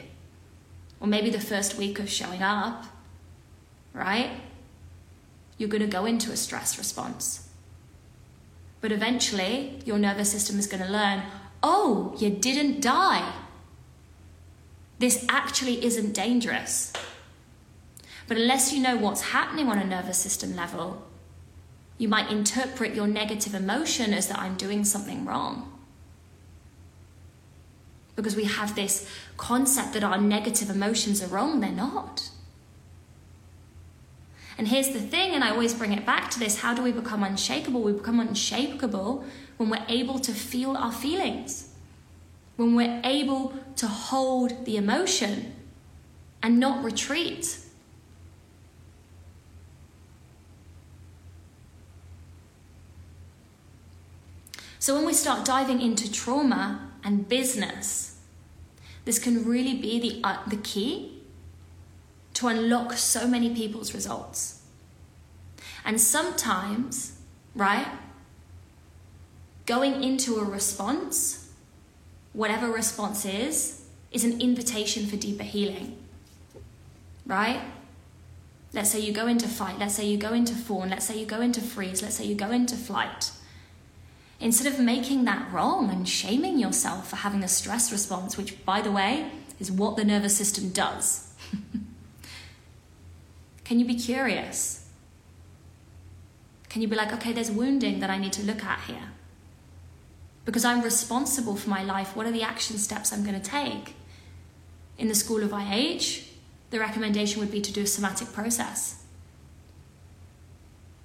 Or 1.01 1.07
maybe 1.07 1.29
the 1.29 1.41
first 1.41 1.77
week 1.77 1.99
of 1.99 2.09
showing 2.09 2.43
up, 2.43 2.87
right? 3.93 4.31
You're 5.59 5.69
going 5.69 5.83
to 5.83 5.89
go 5.89 6.07
into 6.07 6.31
a 6.31 6.37
stress 6.37 6.79
response. 6.79 7.49
But 8.83 8.93
eventually, 8.93 9.79
your 9.87 9.99
nervous 9.99 10.31
system 10.31 10.59
is 10.59 10.67
going 10.67 10.83
to 10.83 10.91
learn 10.91 11.23
oh, 11.65 12.13
you 12.19 12.29
didn't 12.29 12.81
die. 12.81 13.33
This 14.99 15.25
actually 15.29 15.85
isn't 15.85 16.13
dangerous. 16.13 16.93
But 18.27 18.37
unless 18.37 18.73
you 18.73 18.83
know 18.83 18.97
what's 18.97 19.31
happening 19.31 19.69
on 19.69 19.79
a 19.79 19.85
nervous 19.85 20.19
system 20.19 20.57
level, 20.57 21.07
you 21.99 22.09
might 22.09 22.33
interpret 22.33 22.97
your 22.97 23.07
negative 23.07 23.55
emotion 23.55 24.13
as 24.13 24.27
that 24.27 24.41
I'm 24.41 24.57
doing 24.57 24.85
something 24.85 25.25
wrong. 25.25 25.73
Because 28.17 28.35
we 28.35 28.45
have 28.45 28.75
this 28.75 29.09
concept 29.37 29.93
that 29.93 30.05
our 30.05 30.21
negative 30.21 30.69
emotions 30.69 31.23
are 31.23 31.29
wrong, 31.29 31.61
they're 31.61 31.71
not. 31.71 32.29
And 34.59 34.69
here's 34.69 34.91
the 34.91 35.01
thing, 35.01 35.33
and 35.33 35.43
I 35.43 35.51
always 35.51 35.75
bring 35.75 35.93
it 35.93 36.05
back 36.05 36.31
to 36.33 36.39
this 36.39 36.61
how 36.61 36.75
do 36.75 36.83
we 36.83 36.93
become 36.93 37.23
unshakable? 37.23 37.83
We 37.83 37.93
become 37.93 38.21
unshakable 38.21 39.25
when 39.57 39.71
we're 39.71 39.85
able 39.89 40.19
to 40.21 40.33
feel 40.33 40.77
our 40.77 40.93
feelings, 40.93 41.71
when 42.57 42.75
we're 42.75 43.01
able 43.05 43.55
to 43.77 43.87
hold 43.87 44.65
the 44.65 44.77
emotion 44.77 45.55
and 46.43 46.59
not 46.59 46.85
retreat. 46.85 47.59
So, 54.79 54.97
when 54.97 55.07
we 55.07 55.13
start 55.13 55.45
diving 55.45 55.81
into 55.81 56.11
trauma 56.11 56.91
and 57.05 57.29
business, 57.29 58.19
this 59.05 59.21
can 59.21 59.45
really 59.45 59.75
be 59.75 60.01
the, 60.01 60.21
uh, 60.25 60.39
the 60.49 60.57
key 60.57 61.22
to 62.35 62.49
unlock 62.49 62.95
so 62.95 63.27
many 63.27 63.55
people's 63.55 63.95
results. 63.95 64.63
And 65.85 66.01
sometimes, 66.01 67.19
right, 67.55 67.89
going 69.67 70.03
into 70.03 70.37
a 70.37 70.45
response, 70.45 71.51
whatever 72.33 72.71
response 72.71 73.25
is, 73.25 73.85
is 74.11 74.25
an 74.25 74.41
invitation 74.41 75.07
for 75.07 75.17
deeper 75.17 75.45
healing. 75.45 75.97
Right? 77.27 77.61
Let's 78.73 78.91
say 78.91 79.01
you 79.01 79.13
go 79.13 79.27
into 79.27 79.49
fight, 79.49 79.79
let's 79.79 79.95
say 79.95 80.07
you 80.07 80.17
go 80.17 80.33
into 80.33 80.55
fawn, 80.55 80.91
let's 80.91 81.07
say 81.07 81.19
you 81.19 81.27
go 81.27 81.41
into 81.41 81.61
freeze, 81.61 82.03
let's 82.03 82.17
say 82.17 82.25
you 82.25 82.35
go 82.35 82.51
into 82.51 82.77
flight. 82.77 83.31
Instead 84.41 84.73
of 84.73 84.81
making 84.81 85.25
that 85.25 85.53
wrong 85.53 85.91
and 85.91 86.09
shaming 86.09 86.59
yourself 86.59 87.11
for 87.11 87.17
having 87.17 87.45
a 87.45 87.49
stress 87.49 87.93
response, 87.93 88.37
which, 88.37 88.65
by 88.65 88.81
the 88.81 88.91
way, 88.91 89.31
is 89.61 89.71
what 89.71 89.97
the 89.97 90.05
nervous 90.05 90.37
system 90.37 90.71
does. 90.71 91.33
Can 93.65 93.79
you 93.79 93.85
be 93.85 93.95
curious? 93.95 94.89
Can 96.69 96.83
you 96.83 96.89
be 96.89 96.97
like, 96.97 97.13
okay, 97.13 97.33
there's 97.33 97.51
wounding 97.51 98.01
that 98.01 98.11
I 98.11 98.19
need 98.19 98.33
to 98.35 98.43
look 98.43 98.65
at 98.65 98.81
here? 98.87 99.13
because 100.45 100.65
I'm 100.65 100.83
responsible 100.83 101.57
for 101.57 101.71
my 101.71 101.83
life. 101.83 102.17
What 102.17 102.27
are 102.27 102.33
the 102.33 102.43
action 102.43 102.79
steps 102.79 103.13
I'm 103.13 103.25
going 103.25 103.41
to 103.41 103.51
take? 103.51 103.95
In 104.99 105.09
the 105.09 105.15
School 105.15 105.43
of 105.43 105.53
IH, 105.53 106.29
the 106.71 106.81
recommendation 106.81 107.41
would 107.41 107.51
be 107.51 107.61
to 107.61 107.73
do 107.73 107.83
a 107.83 107.87
somatic 107.87 108.33
process, 108.33 109.03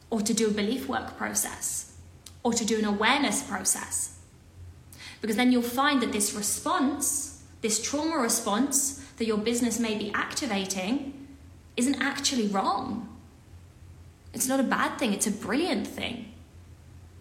or 0.10 0.22
to 0.22 0.34
do 0.34 0.48
a 0.48 0.52
belief 0.52 0.88
work 0.88 1.18
process, 1.18 1.96
or 2.44 2.54
to 2.54 2.66
do 2.66 2.78
an 2.78 2.86
awareness 2.86 3.44
process. 3.44 4.18
Because 5.22 5.36
then 5.36 5.52
you'll 5.52 5.62
find 5.62 6.02
that 6.02 6.12
this 6.12 6.34
response, 6.34 7.44
this 7.62 7.82
trauma 7.82 8.18
response 8.18 9.04
that 9.18 9.26
your 9.26 9.38
business 9.38 9.80
may 9.80 9.98
be 9.98 10.12
activating, 10.14 11.17
isn't 11.78 12.02
actually 12.02 12.48
wrong. 12.48 13.08
It's 14.34 14.48
not 14.48 14.60
a 14.60 14.64
bad 14.64 14.98
thing, 14.98 15.14
it's 15.14 15.28
a 15.28 15.32
brilliant 15.32 15.88
thing. 15.88 16.34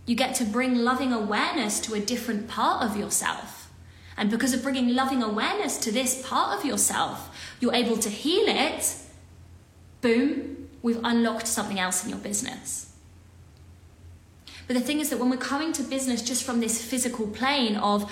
You 0.07 0.17
get 0.17 0.35
to 0.37 0.45
bring 0.45 0.77
loving 0.77 1.13
awareness 1.13 1.81
to 1.81 1.95
a 1.95 2.01
different 2.01 2.49
part 2.49 2.85
of 2.85 2.97
yourself. 2.97 3.71
And 4.17 4.31
because 4.31 4.55
of 4.55 4.63
bringing 4.63 4.95
loving 4.95 5.23
awareness 5.23 5.77
to 5.79 5.93
this 5.93 6.27
part 6.27 6.59
of 6.59 6.65
yourself, 6.65 7.57
you're 7.61 7.75
able 7.75 7.99
to 7.99 8.09
heal 8.09 8.47
it. 8.49 8.97
Boom, 10.01 10.69
we've 10.83 11.01
unlocked 11.05 11.47
something 11.47 11.79
else 11.79 12.03
in 12.03 12.11
your 12.11 12.19
business. 12.19 12.95
But 14.67 14.75
the 14.75 14.81
thing 14.81 15.01
is 15.01 15.11
that 15.11 15.19
when 15.19 15.31
we're 15.31 15.37
coming 15.37 15.73
to 15.75 15.83
business 15.83 16.23
just 16.23 16.45
from 16.45 16.61
this 16.61 16.83
physical 16.83 17.27
plane 17.27 17.77
of 17.77 18.11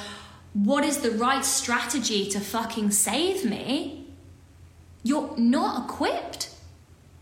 what 0.52 0.84
is 0.84 0.98
the 0.98 1.10
right 1.10 1.44
strategy 1.44 2.28
to 2.30 2.38
fucking 2.38 2.90
save 2.90 3.44
me, 3.44 4.03
you're 5.04 5.36
not 5.36 5.84
equipped 5.84 6.50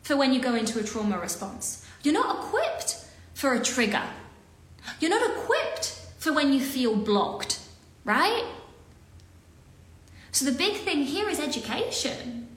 for 0.03 0.17
when 0.17 0.33
you 0.33 0.41
go 0.41 0.55
into 0.55 0.79
a 0.79 0.85
trauma 0.85 1.19
response. 1.19 1.85
You're 2.03 2.15
not 2.15 2.39
equipped 2.39 3.05
for 3.35 3.53
a 3.53 3.63
trigger. 3.63 4.05
You're 5.01 5.11
not 5.11 5.31
equipped 5.37 6.01
for 6.19 6.33
when 6.33 6.53
you 6.53 6.61
feel 6.61 6.97
blocked, 6.97 7.59
right? 8.05 8.45
So 10.31 10.45
the 10.45 10.53
big 10.53 10.77
thing 10.77 11.03
here 11.03 11.29
is 11.29 11.41
education. 11.41 12.49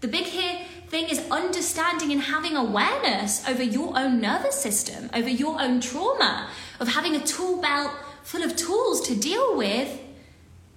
The 0.00 0.08
big 0.08 0.24
here 0.24 0.60
thing 0.88 1.08
is 1.08 1.28
understanding 1.30 2.12
and 2.12 2.20
having 2.20 2.56
awareness 2.56 3.46
over 3.48 3.62
your 3.62 3.98
own 3.98 4.20
nervous 4.20 4.60
system, 4.60 5.10
over 5.12 5.28
your 5.28 5.60
own 5.60 5.80
trauma, 5.80 6.50
of 6.78 6.88
having 6.88 7.16
a 7.16 7.20
tool 7.20 7.60
belt 7.60 7.90
full 8.22 8.42
of 8.42 8.54
tools 8.54 9.00
to 9.08 9.16
deal 9.16 9.56
with 9.56 10.00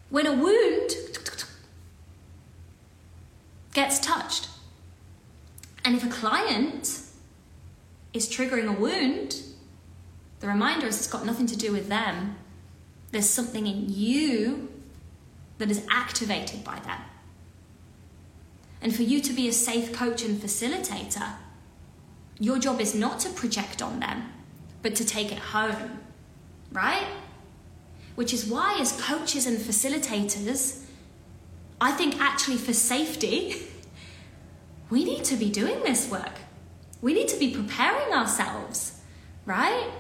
when 0.09 0.25
a 0.25 0.33
wound 0.33 0.91
gets 3.77 3.99
touched. 3.99 4.49
And 5.85 5.95
if 5.95 6.03
a 6.03 6.09
client 6.09 6.99
is 8.11 8.27
triggering 8.27 8.67
a 8.67 8.71
wound, 8.71 9.39
the 10.39 10.47
reminder 10.47 10.87
is 10.87 10.97
it's 10.97 11.05
got 11.05 11.27
nothing 11.27 11.45
to 11.45 11.55
do 11.55 11.71
with 11.71 11.87
them. 11.87 12.37
There's 13.11 13.29
something 13.29 13.67
in 13.67 13.85
you 13.87 14.69
that 15.59 15.69
is 15.69 15.85
activated 15.91 16.63
by 16.63 16.79
them. 16.79 16.99
And 18.81 18.95
for 18.95 19.03
you 19.03 19.21
to 19.21 19.31
be 19.31 19.47
a 19.47 19.53
safe 19.53 19.93
coach 19.93 20.25
and 20.25 20.41
facilitator, 20.41 21.33
your 22.39 22.57
job 22.57 22.81
is 22.81 22.95
not 22.95 23.19
to 23.19 23.29
project 23.29 23.83
on 23.83 23.99
them, 23.99 24.33
but 24.81 24.95
to 24.95 25.05
take 25.05 25.31
it 25.31 25.37
home, 25.37 25.99
right? 26.71 27.05
Which 28.15 28.33
is 28.33 28.47
why, 28.47 28.79
as 28.79 28.99
coaches 28.99 29.45
and 29.45 29.59
facilitators, 29.59 30.86
I 31.79 31.91
think 31.91 32.19
actually 32.19 32.57
for 32.57 32.73
safety, 32.73 33.67
we 34.89 35.03
need 35.03 35.23
to 35.25 35.35
be 35.35 35.49
doing 35.49 35.83
this 35.83 36.09
work. 36.09 36.33
We 37.01 37.13
need 37.13 37.27
to 37.27 37.37
be 37.37 37.53
preparing 37.53 38.13
ourselves, 38.13 38.99
right? 39.45 39.91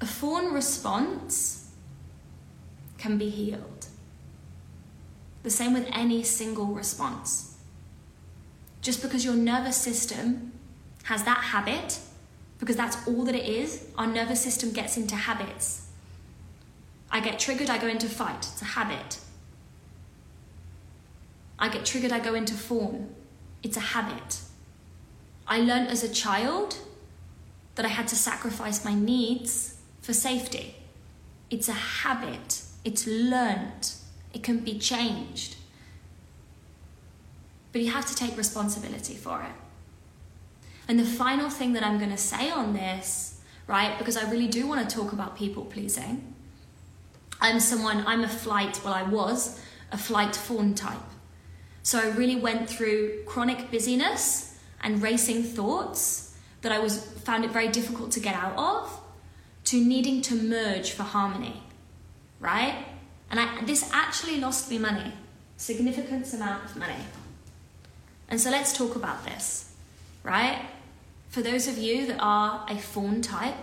A 0.00 0.06
fawn 0.06 0.52
response 0.52 1.70
can 2.96 3.18
be 3.18 3.28
healed. 3.28 3.86
The 5.42 5.50
same 5.50 5.74
with 5.74 5.88
any 5.92 6.22
single 6.22 6.66
response. 6.66 7.56
Just 8.80 9.02
because 9.02 9.24
your 9.24 9.34
nervous 9.34 9.76
system 9.76 10.52
has 11.04 11.24
that 11.24 11.38
habit, 11.38 11.98
because 12.58 12.76
that's 12.76 12.96
all 13.06 13.24
that 13.24 13.34
it 13.34 13.44
is, 13.44 13.86
our 13.98 14.06
nervous 14.06 14.42
system 14.42 14.72
gets 14.72 14.96
into 14.96 15.14
habits. 15.14 15.85
I 17.10 17.20
get 17.20 17.38
triggered, 17.38 17.70
I 17.70 17.78
go 17.78 17.86
into 17.86 18.08
fight. 18.08 18.38
It's 18.38 18.62
a 18.62 18.66
habit. 18.66 19.20
I 21.58 21.68
get 21.68 21.86
triggered, 21.86 22.12
I 22.12 22.20
go 22.20 22.34
into 22.34 22.54
fawn. 22.54 23.14
It's 23.62 23.76
a 23.76 23.80
habit. 23.80 24.40
I 25.46 25.60
learned 25.60 25.88
as 25.88 26.02
a 26.02 26.08
child 26.08 26.78
that 27.76 27.86
I 27.86 27.88
had 27.88 28.08
to 28.08 28.16
sacrifice 28.16 28.84
my 28.84 28.94
needs 28.94 29.76
for 30.00 30.12
safety. 30.12 30.76
It's 31.50 31.68
a 31.68 31.72
habit, 31.72 32.62
it's 32.84 33.06
learned, 33.06 33.92
it 34.32 34.42
can 34.42 34.58
be 34.58 34.78
changed. 34.78 35.56
But 37.72 37.82
you 37.82 37.92
have 37.92 38.06
to 38.06 38.14
take 38.14 38.36
responsibility 38.36 39.14
for 39.14 39.42
it. 39.42 39.52
And 40.88 40.98
the 40.98 41.04
final 41.04 41.50
thing 41.50 41.72
that 41.74 41.84
I'm 41.84 41.98
going 41.98 42.10
to 42.10 42.16
say 42.16 42.50
on 42.50 42.72
this, 42.72 43.40
right, 43.66 43.96
because 43.98 44.16
I 44.16 44.30
really 44.30 44.48
do 44.48 44.66
want 44.66 44.88
to 44.88 44.96
talk 44.96 45.12
about 45.12 45.36
people 45.36 45.64
pleasing. 45.64 46.34
I'm 47.40 47.60
someone, 47.60 48.04
I'm 48.06 48.24
a 48.24 48.28
flight, 48.28 48.80
well, 48.84 48.94
I 48.94 49.02
was 49.02 49.60
a 49.92 49.98
flight 49.98 50.34
fawn 50.34 50.74
type. 50.74 50.98
So 51.82 52.00
I 52.00 52.08
really 52.16 52.36
went 52.36 52.68
through 52.68 53.22
chronic 53.26 53.70
busyness 53.70 54.58
and 54.82 55.02
racing 55.02 55.42
thoughts 55.42 56.36
that 56.62 56.72
I 56.72 56.78
was 56.78 57.04
found 57.20 57.44
it 57.44 57.50
very 57.50 57.68
difficult 57.68 58.10
to 58.12 58.20
get 58.20 58.34
out 58.34 58.56
of 58.56 59.00
to 59.64 59.84
needing 59.84 60.22
to 60.22 60.34
merge 60.34 60.92
for 60.92 61.02
harmony, 61.02 61.62
right? 62.40 62.86
And 63.30 63.38
I, 63.38 63.64
this 63.64 63.90
actually 63.92 64.40
lost 64.40 64.70
me 64.70 64.78
money, 64.78 65.12
significant 65.56 66.32
amount 66.32 66.64
of 66.64 66.76
money. 66.76 67.04
And 68.28 68.40
so 68.40 68.50
let's 68.50 68.76
talk 68.76 68.96
about 68.96 69.24
this, 69.24 69.72
right? 70.22 70.60
For 71.28 71.42
those 71.42 71.68
of 71.68 71.78
you 71.78 72.06
that 72.06 72.18
are 72.18 72.64
a 72.68 72.78
fawn 72.78 73.22
type, 73.22 73.54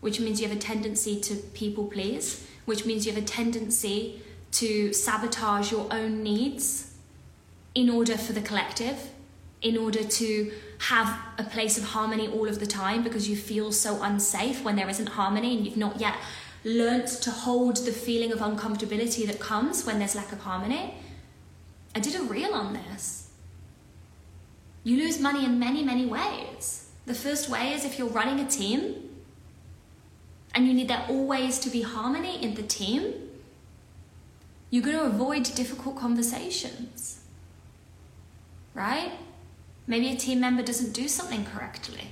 which 0.00 0.20
means 0.20 0.40
you 0.40 0.48
have 0.48 0.56
a 0.56 0.60
tendency 0.60 1.20
to 1.20 1.34
people 1.34 1.86
please, 1.86 2.46
which 2.64 2.86
means 2.86 3.06
you 3.06 3.12
have 3.12 3.22
a 3.22 3.26
tendency 3.26 4.22
to 4.52 4.92
sabotage 4.92 5.70
your 5.72 5.86
own 5.90 6.22
needs 6.22 6.94
in 7.74 7.90
order 7.90 8.16
for 8.16 8.32
the 8.32 8.40
collective, 8.40 9.10
in 9.62 9.76
order 9.76 10.04
to 10.04 10.52
have 10.78 11.18
a 11.38 11.44
place 11.44 11.78
of 11.78 11.84
harmony 11.84 12.28
all 12.28 12.48
of 12.48 12.60
the 12.60 12.66
time 12.66 13.02
because 13.02 13.28
you 13.28 13.36
feel 13.36 13.72
so 13.72 14.02
unsafe 14.02 14.62
when 14.62 14.76
there 14.76 14.88
isn't 14.88 15.08
harmony 15.10 15.56
and 15.56 15.66
you've 15.66 15.76
not 15.76 16.00
yet 16.00 16.14
learnt 16.64 17.08
to 17.08 17.30
hold 17.30 17.76
the 17.78 17.92
feeling 17.92 18.32
of 18.32 18.38
uncomfortability 18.38 19.26
that 19.26 19.40
comes 19.40 19.84
when 19.84 19.98
there's 19.98 20.14
lack 20.14 20.32
of 20.32 20.40
harmony. 20.40 20.94
I 21.94 22.00
did 22.00 22.14
a 22.14 22.22
reel 22.22 22.54
on 22.54 22.74
this. 22.74 23.30
You 24.82 24.98
lose 24.98 25.20
money 25.20 25.44
in 25.44 25.58
many, 25.58 25.82
many 25.82 26.06
ways. 26.06 26.90
The 27.06 27.14
first 27.14 27.48
way 27.48 27.72
is 27.72 27.84
if 27.84 27.98
you're 27.98 28.08
running 28.08 28.40
a 28.44 28.48
team 28.48 29.13
and 30.54 30.66
you 30.66 30.74
need 30.74 30.88
there 30.88 31.04
always 31.08 31.58
to 31.60 31.70
be 31.70 31.82
harmony 31.82 32.42
in 32.42 32.54
the 32.54 32.62
team, 32.62 33.14
you're 34.70 34.82
going 34.82 34.96
to 34.96 35.04
avoid 35.04 35.44
difficult 35.44 35.96
conversations 35.96 37.24
right? 38.74 39.12
Maybe 39.86 40.10
a 40.10 40.16
team 40.16 40.40
member 40.40 40.62
doesn't 40.62 40.92
do 40.92 41.08
something 41.08 41.44
correctly. 41.44 42.08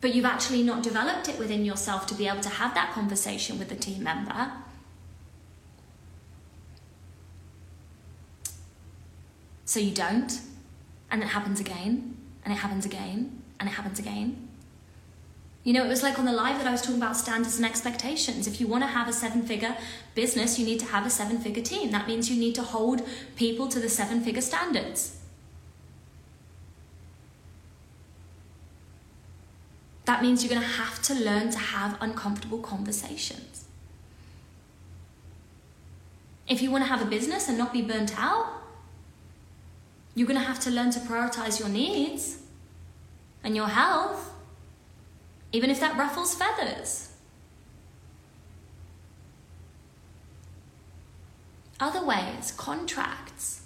But 0.00 0.14
you've 0.14 0.26
actually 0.26 0.62
not 0.62 0.82
developed 0.82 1.28
it 1.28 1.38
within 1.38 1.64
yourself 1.64 2.06
to 2.08 2.14
be 2.14 2.28
able 2.28 2.42
to 2.42 2.48
have 2.48 2.74
that 2.74 2.92
conversation 2.92 3.58
with 3.58 3.68
the 3.68 3.74
team 3.74 4.04
member. 4.04 4.52
So 9.64 9.80
you 9.80 9.90
don't, 9.92 10.40
and 11.10 11.22
it 11.22 11.28
happens 11.28 11.58
again, 11.58 12.16
and 12.44 12.52
it 12.52 12.58
happens 12.58 12.86
again, 12.86 13.42
and 13.58 13.68
it 13.68 13.72
happens 13.72 13.98
again. 13.98 14.45
You 15.66 15.72
know, 15.72 15.84
it 15.84 15.88
was 15.88 16.04
like 16.04 16.16
on 16.16 16.26
the 16.26 16.32
live 16.32 16.58
that 16.58 16.66
I 16.68 16.70
was 16.70 16.80
talking 16.80 16.98
about 16.98 17.16
standards 17.16 17.56
and 17.56 17.66
expectations. 17.66 18.46
If 18.46 18.60
you 18.60 18.68
want 18.68 18.84
to 18.84 18.86
have 18.86 19.08
a 19.08 19.12
seven 19.12 19.42
figure 19.42 19.76
business, 20.14 20.60
you 20.60 20.64
need 20.64 20.78
to 20.78 20.86
have 20.86 21.04
a 21.04 21.10
seven 21.10 21.38
figure 21.38 21.60
team. 21.60 21.90
That 21.90 22.06
means 22.06 22.30
you 22.30 22.38
need 22.38 22.54
to 22.54 22.62
hold 22.62 23.02
people 23.34 23.66
to 23.70 23.80
the 23.80 23.88
seven 23.88 24.20
figure 24.20 24.42
standards. 24.42 25.18
That 30.04 30.22
means 30.22 30.44
you're 30.44 30.54
going 30.54 30.62
to 30.62 30.74
have 30.74 31.02
to 31.02 31.14
learn 31.14 31.50
to 31.50 31.58
have 31.58 31.98
uncomfortable 32.00 32.58
conversations. 32.58 33.64
If 36.46 36.62
you 36.62 36.70
want 36.70 36.84
to 36.84 36.88
have 36.88 37.02
a 37.02 37.10
business 37.10 37.48
and 37.48 37.58
not 37.58 37.72
be 37.72 37.82
burnt 37.82 38.16
out, 38.16 38.46
you're 40.14 40.28
going 40.28 40.38
to 40.38 40.46
have 40.46 40.60
to 40.60 40.70
learn 40.70 40.92
to 40.92 41.00
prioritize 41.00 41.58
your 41.58 41.68
needs 41.68 42.38
and 43.42 43.56
your 43.56 43.66
health 43.66 44.34
even 45.52 45.70
if 45.70 45.80
that 45.80 45.96
ruffles 45.96 46.34
feathers. 46.34 47.10
Other 51.78 52.04
ways, 52.04 52.52
contracts. 52.56 53.62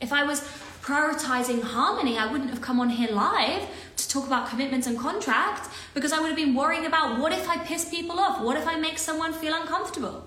If 0.00 0.12
I 0.12 0.24
was 0.24 0.40
prioritizing 0.82 1.62
harmony, 1.62 2.18
I 2.18 2.30
wouldn't 2.30 2.50
have 2.50 2.60
come 2.60 2.80
on 2.80 2.90
here 2.90 3.10
live 3.10 3.68
to 3.96 4.08
talk 4.08 4.26
about 4.26 4.48
commitments 4.48 4.86
and 4.86 4.98
contracts 4.98 5.68
because 5.94 6.12
I 6.12 6.20
would 6.20 6.28
have 6.28 6.36
been 6.36 6.54
worrying 6.54 6.86
about 6.86 7.20
what 7.20 7.32
if 7.32 7.48
I 7.48 7.58
piss 7.58 7.88
people 7.88 8.18
off? 8.18 8.42
What 8.42 8.56
if 8.56 8.66
I 8.66 8.76
make 8.76 8.98
someone 8.98 9.32
feel 9.32 9.54
uncomfortable? 9.54 10.24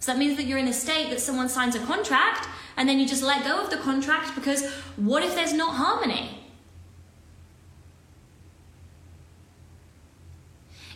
So 0.00 0.12
that 0.12 0.18
means 0.18 0.36
that 0.38 0.44
you're 0.44 0.58
in 0.58 0.68
a 0.68 0.72
state 0.72 1.10
that 1.10 1.20
someone 1.20 1.48
signs 1.48 1.74
a 1.74 1.80
contract 1.80 2.48
and 2.76 2.88
then 2.88 2.98
you 2.98 3.06
just 3.06 3.22
let 3.22 3.44
go 3.44 3.62
of 3.62 3.70
the 3.70 3.76
contract 3.76 4.34
because 4.34 4.68
what 4.96 5.22
if 5.22 5.34
there's 5.34 5.52
not 5.52 5.74
harmony? 5.74 6.39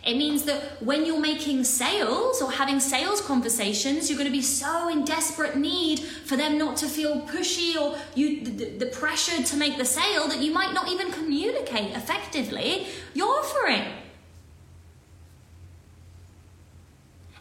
It 0.05 0.17
means 0.17 0.43
that 0.43 0.83
when 0.83 1.03
you're 1.03 1.19
making 1.19 1.63
sales 1.63 2.39
or 2.39 2.51
having 2.51 2.79
sales 2.79 3.21
conversations, 3.21 4.07
you're 4.07 4.19
going 4.19 4.29
to 4.29 4.37
be 4.37 4.43
so 4.43 4.87
in 4.87 5.03
desperate 5.03 5.55
need 5.55 5.99
for 5.99 6.37
them 6.37 6.59
not 6.59 6.77
to 6.77 6.87
feel 6.87 7.21
pushy 7.21 7.75
or 7.75 7.97
you 8.13 8.45
the, 8.45 8.77
the 8.77 8.85
pressure 8.85 9.41
to 9.41 9.57
make 9.57 9.77
the 9.77 9.85
sale 9.85 10.27
that 10.27 10.41
you 10.41 10.53
might 10.53 10.73
not 10.73 10.89
even 10.89 11.11
communicate 11.11 11.95
effectively 11.95 12.87
your 13.15 13.39
offering. 13.39 13.81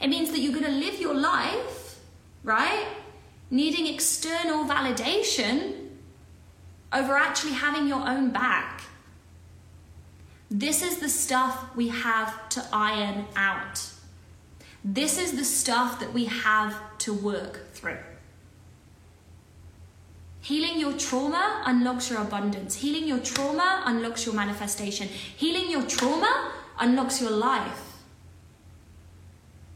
It 0.01 0.09
means 0.09 0.31
that 0.31 0.39
you're 0.39 0.53
going 0.53 0.65
to 0.65 0.71
live 0.71 0.99
your 0.99 1.15
life, 1.15 2.01
right? 2.43 2.87
Needing 3.51 3.87
external 3.93 4.65
validation 4.65 5.89
over 6.95 7.15
actually 7.15 7.53
having 7.53 7.89
your 7.89 8.09
own 8.09 8.31
back. 8.31 8.85
This 10.57 10.85
is 10.85 10.99
the 10.99 11.09
stuff 11.09 11.75
we 11.75 11.89
have 11.89 12.49
to 12.51 12.65
iron 12.73 13.25
out. 13.35 13.91
This 14.85 15.19
is 15.19 15.33
the 15.33 15.45
stuff 15.45 15.99
that 15.99 16.13
we 16.15 16.27
have 16.27 16.77
to 16.99 17.13
work 17.13 17.73
through. 17.73 17.99
Healing 20.43 20.79
your 20.79 20.93
trauma 20.93 21.65
unlocks 21.67 22.09
your 22.09 22.21
abundance. 22.21 22.77
Healing 22.77 23.09
your 23.09 23.19
trauma 23.19 23.83
unlocks 23.85 24.27
your 24.27 24.37
manifestation. 24.37 25.09
Healing 25.09 25.73
your 25.73 25.83
trauma 25.83 26.53
unlocks 26.79 27.21
your 27.21 27.33
life. 27.33 27.97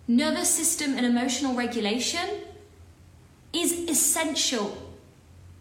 Nervous 0.07 0.49
system 0.49 0.97
and 0.97 1.05
emotional 1.05 1.57
regulation 1.57 2.43
is 3.53 3.73
essential 3.91 4.93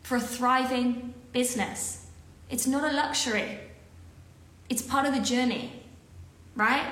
for 0.04 0.18
a 0.18 0.22
thriving 0.22 1.16
business. 1.34 2.06
It's 2.52 2.68
not 2.68 2.84
a 2.84 2.96
luxury. 2.96 3.62
It's 4.70 4.82
part 4.82 5.06
of 5.06 5.14
the 5.14 5.22
journey, 5.22 5.84
right? 6.56 6.92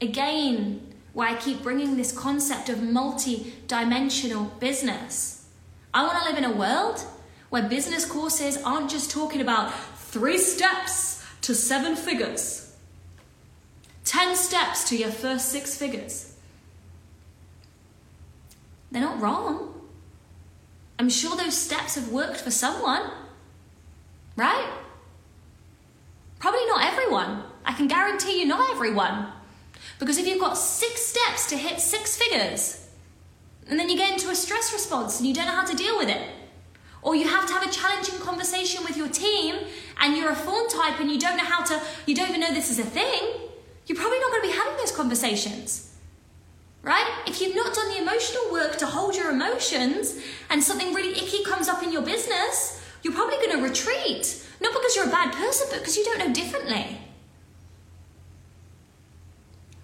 Again, 0.00 0.94
why 1.12 1.30
I 1.30 1.34
keep 1.36 1.62
bringing 1.62 1.96
this 1.96 2.12
concept 2.12 2.68
of 2.68 2.82
multi 2.82 3.54
dimensional 3.68 4.44
business. 4.60 5.46
I 5.94 6.06
want 6.06 6.18
to 6.22 6.28
live 6.28 6.36
in 6.36 6.44
a 6.44 6.52
world 6.54 7.02
where 7.48 7.62
business 7.68 8.04
courses 8.04 8.62
aren't 8.62 8.90
just 8.90 9.10
talking 9.10 9.40
about 9.40 9.72
three 9.96 10.36
steps 10.36 11.24
to 11.40 11.54
seven 11.54 11.96
figures, 11.96 12.76
10 14.04 14.36
steps 14.36 14.88
to 14.88 14.96
your 14.96 15.10
first 15.10 15.48
six 15.48 15.76
figures. 15.76 16.36
They're 18.90 19.00
not 19.00 19.20
wrong. 19.20 19.74
I'm 20.98 21.08
sure 21.08 21.36
those 21.36 21.56
steps 21.56 21.94
have 21.94 22.10
worked 22.10 22.40
for 22.40 22.50
someone, 22.50 23.10
right? 24.36 24.70
Probably 26.38 26.66
not 26.66 26.84
everyone. 26.84 27.42
I 27.64 27.72
can 27.72 27.88
guarantee 27.88 28.40
you, 28.40 28.46
not 28.46 28.70
everyone. 28.70 29.28
Because 29.98 30.18
if 30.18 30.26
you've 30.26 30.40
got 30.40 30.58
six 30.58 31.06
steps 31.06 31.48
to 31.48 31.56
hit 31.56 31.80
six 31.80 32.16
figures, 32.16 32.88
and 33.68 33.78
then 33.78 33.88
you 33.88 33.96
get 33.96 34.12
into 34.12 34.30
a 34.30 34.34
stress 34.34 34.72
response 34.72 35.18
and 35.18 35.28
you 35.28 35.34
don't 35.34 35.46
know 35.46 35.52
how 35.52 35.64
to 35.64 35.76
deal 35.76 35.96
with 35.96 36.08
it, 36.08 36.22
or 37.02 37.14
you 37.14 37.26
have 37.28 37.46
to 37.46 37.52
have 37.52 37.66
a 37.66 37.70
challenging 37.70 38.18
conversation 38.18 38.84
with 38.84 38.96
your 38.96 39.08
team 39.08 39.56
and 40.00 40.16
you're 40.16 40.30
a 40.30 40.36
fawn 40.36 40.68
type 40.68 41.00
and 41.00 41.10
you 41.10 41.18
don't 41.18 41.36
know 41.36 41.44
how 41.44 41.64
to, 41.64 41.80
you 42.06 42.14
don't 42.14 42.28
even 42.28 42.40
know 42.40 42.52
this 42.52 42.70
is 42.70 42.78
a 42.78 42.84
thing, 42.84 43.22
you're 43.86 43.98
probably 43.98 44.18
not 44.18 44.30
going 44.30 44.42
to 44.42 44.48
be 44.48 44.54
having 44.54 44.76
those 44.76 44.92
conversations. 44.92 45.94
Right? 46.82 47.06
If 47.26 47.40
you've 47.40 47.56
not 47.56 47.74
done 47.74 47.88
the 47.88 48.02
emotional 48.02 48.52
work 48.52 48.76
to 48.76 48.86
hold 48.86 49.16
your 49.16 49.30
emotions 49.30 50.20
and 50.50 50.62
something 50.62 50.94
really 50.94 51.12
icky 51.12 51.42
comes 51.44 51.68
up 51.68 51.82
in 51.82 51.90
your 51.90 52.02
business, 52.02 52.80
you're 53.02 53.14
probably 53.14 53.36
going 53.36 53.56
to 53.56 53.62
retreat 53.62 54.45
not 54.60 54.72
because 54.72 54.96
you're 54.96 55.06
a 55.06 55.10
bad 55.10 55.32
person, 55.32 55.68
but 55.70 55.80
because 55.80 55.96
you 55.96 56.04
don't 56.04 56.18
know 56.18 56.32
differently. 56.32 56.98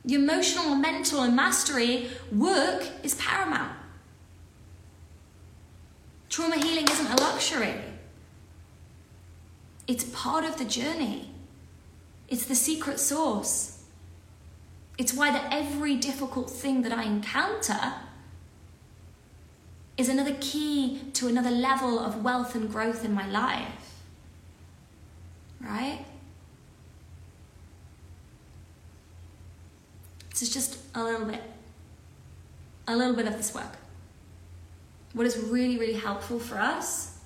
The 0.05 0.15
emotional, 0.15 0.75
mental, 0.75 1.23
and 1.23 1.37
mastery 1.37 2.11
work 2.33 2.87
is 3.03 3.15
paramount. 3.15 3.73
Trauma 6.29 6.57
healing 6.57 6.89
isn't 6.89 7.07
a 7.07 7.21
luxury, 7.21 7.75
it's 9.87 10.05
part 10.05 10.45
of 10.45 10.57
the 10.57 10.65
journey, 10.65 11.31
it's 12.29 12.47
the 12.47 12.55
secret 12.55 12.99
sauce. 12.99 13.79
It's 14.99 15.15
why 15.15 15.31
that 15.31 15.49
every 15.51 15.97
difficult 15.97 16.51
thing 16.51 16.83
that 16.83 16.93
I 16.93 17.05
encounter 17.05 17.95
is 19.97 20.09
another 20.09 20.37
key 20.41 21.01
to 21.15 21.29
another 21.29 21.51
level 21.51 21.99
of 21.99 22.23
wealth 22.23 22.55
and 22.55 22.71
growth 22.71 23.05
in 23.05 23.13
my 23.13 23.27
life 23.29 23.82
right? 25.63 26.05
So 30.35 30.45
it's 30.45 30.53
just 30.53 30.79
a 30.95 31.03
little 31.03 31.27
bit, 31.27 31.43
a 32.89 32.97
little 32.97 33.15
bit 33.15 33.27
of 33.27 33.37
this 33.37 33.55
work. 33.55 33.77
What 35.13 35.27
is 35.27 35.37
really, 35.39 35.79
really 35.79 35.93
helpful 35.93 36.39
for 36.39 36.59
us 36.59 37.19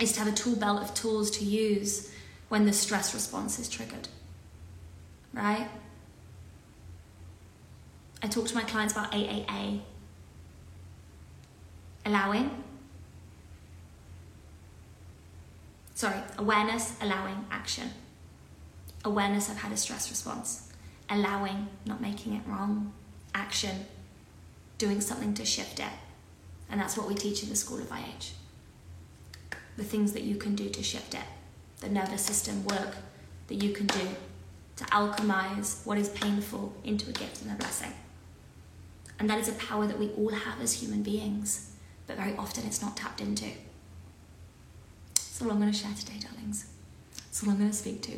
is 0.00 0.12
to 0.12 0.20
have 0.20 0.28
a 0.28 0.32
tool 0.32 0.56
belt 0.56 0.80
of 0.80 0.94
tools 0.94 1.30
to 1.32 1.44
use 1.44 2.10
when 2.48 2.64
the 2.66 2.72
stress 2.72 3.14
response 3.14 3.58
is 3.58 3.68
triggered, 3.68 4.08
right? 5.32 5.68
I 8.22 8.26
talk 8.28 8.46
to 8.46 8.54
my 8.54 8.62
clients 8.62 8.92
about 8.92 9.12
AAA, 9.12 9.80
allowing, 12.06 12.59
sorry, 16.00 16.22
awareness, 16.38 16.94
allowing, 17.02 17.44
action. 17.50 17.90
Awareness, 19.04 19.50
I've 19.50 19.58
had 19.58 19.70
a 19.70 19.76
stress 19.76 20.08
response. 20.08 20.72
Allowing, 21.10 21.68
not 21.84 22.00
making 22.00 22.32
it 22.32 22.40
wrong. 22.46 22.94
Action, 23.34 23.84
doing 24.78 25.02
something 25.02 25.34
to 25.34 25.44
shift 25.44 25.78
it. 25.78 25.92
And 26.70 26.80
that's 26.80 26.96
what 26.96 27.06
we 27.06 27.14
teach 27.14 27.42
in 27.42 27.50
the 27.50 27.54
School 27.54 27.80
of 27.80 27.92
IH. 27.92 28.32
The 29.76 29.84
things 29.84 30.14
that 30.14 30.22
you 30.22 30.36
can 30.36 30.54
do 30.54 30.70
to 30.70 30.82
shift 30.82 31.12
it, 31.12 31.28
the 31.80 31.90
nervous 31.90 32.22
system 32.22 32.64
work 32.64 32.96
that 33.48 33.62
you 33.62 33.74
can 33.74 33.86
do 33.86 34.08
to 34.76 34.84
alchemize 34.84 35.84
what 35.84 35.98
is 35.98 36.08
painful 36.08 36.72
into 36.82 37.10
a 37.10 37.12
gift 37.12 37.42
and 37.42 37.52
a 37.52 37.56
blessing. 37.56 37.92
And 39.18 39.28
that 39.28 39.38
is 39.38 39.50
a 39.50 39.52
power 39.68 39.86
that 39.86 39.98
we 39.98 40.08
all 40.12 40.30
have 40.30 40.62
as 40.62 40.80
human 40.80 41.02
beings, 41.02 41.72
but 42.06 42.16
very 42.16 42.34
often 42.36 42.64
it's 42.64 42.80
not 42.80 42.96
tapped 42.96 43.20
into. 43.20 43.50
That's 45.40 45.48
all 45.48 45.56
I'm 45.56 45.60
going 45.62 45.72
to 45.72 45.78
share 45.78 45.94
today, 45.94 46.18
darlings. 46.20 46.66
That's 47.16 47.42
all 47.42 47.48
I'm 47.48 47.56
going 47.56 47.70
to 47.70 47.74
speak 47.74 48.02
to. 48.02 48.12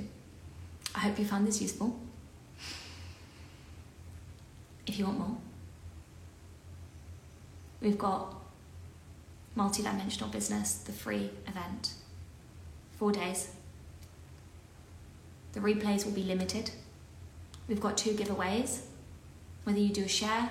I 0.93 0.99
hope 0.99 1.21
you 1.21 1.25
found 1.25 1.47
this 1.47 1.63
useful. 1.63 1.97
If 4.89 4.99
you 4.99 5.05
want 5.05 5.19
more, 5.21 5.37
we've 7.81 7.97
got 7.97 8.35
multi-dimensional 9.55 10.31
business, 10.31 10.75
the 10.79 10.91
free 10.91 11.31
event, 11.47 11.95
four 12.99 13.13
days. 13.13 13.53
The 15.53 15.61
replays 15.61 16.05
will 16.05 16.11
be 16.11 16.25
limited. 16.25 16.73
We've 17.69 17.81
got 17.81 17.97
two 17.97 18.15
giveaways. 18.15 18.81
Whether 19.63 19.79
you 19.79 19.95
do 19.95 20.03
a 20.03 20.09
share 20.09 20.51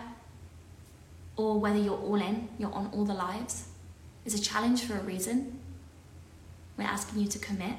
or 1.36 1.60
whether 1.60 1.80
you're 1.80 2.00
all 2.00 2.22
in, 2.22 2.48
you're 2.58 2.74
on 2.74 2.92
all 2.94 3.04
the 3.04 3.14
lives, 3.14 3.68
is 4.24 4.34
a 4.34 4.42
challenge 4.42 4.84
for 4.84 4.96
a 4.96 5.02
reason. 5.02 5.61
We're 6.82 6.88
asking 6.88 7.22
you 7.22 7.28
to 7.28 7.38
commit, 7.38 7.76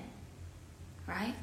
right? 1.09 1.35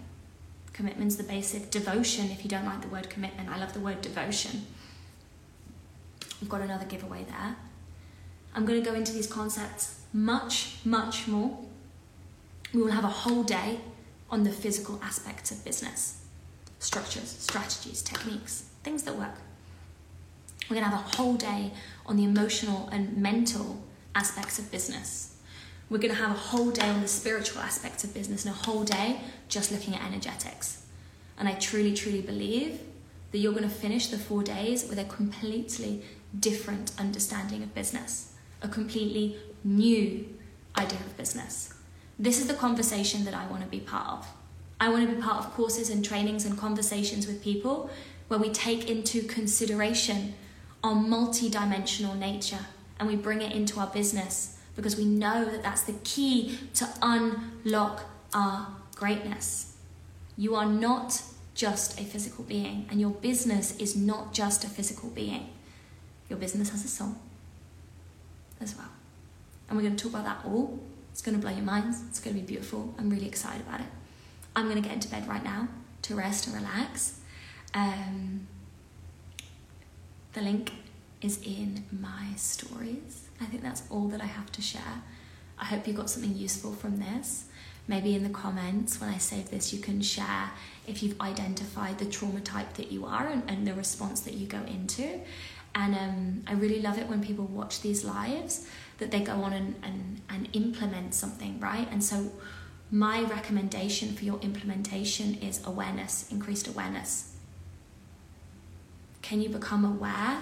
Commitment's 0.72 1.18
the 1.18 1.24
basic 1.24 1.72
devotion. 1.72 2.32
If 2.32 2.46
you 2.46 2.50
don't 2.50 2.64
like 2.64 2.82
the 2.82 2.88
word 2.88 3.10
commitment, 3.10 3.50
I 3.50 3.60
love 3.60 3.74
the 3.74 3.82
word 3.82 4.00
devotion. 4.00 4.66
We've 6.40 6.50
got 6.50 6.62
another 6.62 6.86
giveaway 6.86 7.26
there. 7.26 7.58
I'm 8.56 8.66
going 8.66 8.82
to 8.82 8.90
go 8.90 8.96
into 8.96 9.12
these 9.12 9.28
concepts 9.28 10.00
much, 10.14 10.78
much 10.86 11.28
more. 11.28 11.60
We 12.74 12.82
will 12.82 12.92
have 12.92 13.04
a 13.04 13.10
whole 13.10 13.44
day 13.44 13.82
on 14.30 14.46
the 14.46 14.52
physical 14.52 14.98
aspects 15.04 15.52
of 15.52 15.66
business 15.66 16.24
structures, 16.80 17.28
strategies, 17.28 18.02
techniques, 18.02 18.70
things 18.84 19.04
that 19.04 19.18
work. 19.18 19.36
We're 20.70 20.78
going 20.78 20.90
to 20.90 20.96
have 20.96 21.14
a 21.14 21.18
whole 21.18 21.34
day 21.34 21.74
on 22.06 22.16
the 22.16 22.24
emotional 22.24 22.88
and 22.90 23.18
mental 23.18 23.84
aspects 24.16 24.60
of 24.60 24.72
business 24.72 25.36
we're 25.90 25.98
going 25.98 26.14
to 26.14 26.22
have 26.22 26.32
a 26.32 26.40
whole 26.40 26.72
day 26.72 26.88
on 26.88 27.02
the 27.02 27.08
spiritual 27.08 27.62
aspects 27.62 28.04
of 28.04 28.14
business 28.14 28.46
and 28.46 28.54
a 28.54 28.58
whole 28.58 28.84
day 28.84 29.22
just 29.48 29.72
looking 29.72 29.96
at 29.96 30.04
energetics. 30.04 30.86
And 31.38 31.48
I 31.48 31.54
truly, 31.54 31.94
truly 31.94 32.22
believe 32.22 32.80
that 33.32 33.40
you're 33.40 33.54
going 33.54 33.64
to 33.64 33.70
finish 33.70 34.08
the 34.08 34.18
four 34.18 34.44
days 34.44 34.88
with 34.88 35.00
a 35.00 35.06
completely 35.06 36.04
different 36.40 36.92
understanding 37.00 37.64
of 37.64 37.74
business, 37.74 38.34
a 38.62 38.68
completely 38.68 39.38
new 39.64 40.28
idea 40.78 41.00
of 41.00 41.18
business. 41.18 41.74
This 42.18 42.40
is 42.40 42.48
the 42.48 42.54
conversation 42.54 43.26
that 43.26 43.34
I 43.34 43.48
want 43.48 43.64
to 43.64 43.68
be 43.68 43.80
part 43.80 44.08
of. 44.08 44.28
I 44.80 44.90
want 44.90 45.10
to 45.10 45.16
be 45.16 45.22
part 45.22 45.44
of 45.44 45.54
courses 45.54 45.90
and 45.90 46.04
trainings 46.04 46.46
and 46.46 46.58
conversations 46.58 47.28
with 47.28 47.44
people 47.44 47.90
where 48.28 48.40
we 48.40 48.50
take 48.50 48.90
into 48.90 49.24
consideration 49.24 50.36
our 50.84 50.96
multi-dimensional 50.96 52.16
nature 52.16 52.66
and 53.00 53.08
we 53.08 53.16
bring 53.16 53.42
it 53.42 53.52
into 53.52 53.80
our 53.80 53.88
business 53.88 54.59
because 54.80 54.96
we 54.96 55.04
know 55.04 55.44
that 55.44 55.62
that's 55.62 55.82
the 55.82 55.92
key 56.06 56.58
to 56.74 56.88
unlock 57.02 58.06
our 58.34 58.66
greatness. 58.96 59.76
You 60.38 60.56
are 60.56 60.66
not 60.66 61.22
just 61.54 62.00
a 62.00 62.04
physical 62.04 62.46
being, 62.46 62.88
and 62.90 63.02
your 63.02 63.10
business 63.10 63.76
is 63.76 63.98
not 63.98 64.34
just 64.34 64.64
a 64.64 64.70
physical 64.70 65.10
being. 65.10 65.50
Your 66.30 66.40
business 66.40 66.70
has 66.70 66.86
a 66.86 66.88
soul 66.88 67.16
as 68.62 68.74
well. 68.78 68.88
And 69.68 69.78
we're 69.78 69.84
going 69.84 69.98
to 69.98 70.02
talk 70.02 70.14
about 70.14 70.24
that 70.24 70.50
all. 70.50 70.80
It's 71.12 71.22
going 71.22 71.36
to 71.36 71.42
blow 71.42 71.54
your 71.54 71.66
minds. 71.66 72.02
It's 72.08 72.22
going 72.22 72.34
to 72.38 72.42
be 72.42 72.48
beautiful. 72.48 72.96
I'm 72.98 73.10
really 73.10 73.28
excited 73.28 73.68
about 73.68 73.82
it. 73.82 73.88
I'm 74.56 74.70
going 74.70 74.82
to 74.82 74.88
get 74.88 74.94
into 74.94 75.10
bed 75.10 75.28
right 75.28 75.44
now 75.44 75.68
to 76.04 76.16
rest 76.16 76.48
and 76.48 76.56
relax. 76.56 77.20
Um, 77.74 78.48
the 80.32 80.40
link 80.40 80.72
is 81.22 81.40
in 81.44 81.84
my 81.92 82.34
stories. 82.36 83.30
I 83.42 83.46
think 83.46 83.64
that's 83.64 83.84
all 83.90 84.08
that 84.10 84.22
I 84.22 84.26
have 84.26 84.52
to 84.54 84.62
share. 84.62 85.04
I 85.58 85.66
hope 85.66 85.88
you 85.88 85.94
got 85.94 86.10
something 86.10 86.36
useful 86.36 86.74
from 86.74 86.98
this. 86.98 87.46
Maybe 87.88 88.16
in 88.16 88.24
the 88.24 88.30
comments 88.30 89.02
when 89.02 89.10
I 89.10 89.18
save 89.18 89.50
this, 89.50 89.74
you 89.74 89.80
can 89.80 90.02
share 90.02 90.52
if 90.88 91.02
you've 91.02 91.20
identified 91.20 91.98
the 91.98 92.06
trauma 92.06 92.40
type 92.40 92.74
that 92.76 92.92
you 92.92 93.06
are 93.06 93.28
and, 93.28 93.44
and 93.50 93.66
the 93.66 93.74
response 93.74 94.22
that 94.22 94.36
you 94.36 94.48
go 94.48 94.60
into. 94.60 95.20
And 95.76 95.96
um, 95.96 96.44
I 96.48 96.54
really 96.54 96.82
love 96.82 96.98
it 96.98 97.08
when 97.08 97.24
people 97.24 97.46
watch 97.46 97.82
these 97.82 98.06
lives 98.06 98.68
that 99.00 99.12
they 99.12 99.22
go 99.22 99.34
on 99.34 99.54
and, 99.54 99.76
and, 99.84 100.22
and 100.30 100.50
implement 100.54 101.14
something, 101.14 101.60
right? 101.60 101.88
And 101.92 102.04
so, 102.04 102.32
my 102.92 103.22
recommendation 103.22 104.14
for 104.14 104.26
your 104.26 104.40
implementation 104.40 105.36
is 105.36 105.62
awareness, 105.66 106.32
increased 106.32 106.68
awareness. 106.68 107.36
Can 109.22 109.42
you 109.42 109.50
become 109.50 109.86
aware 109.86 110.40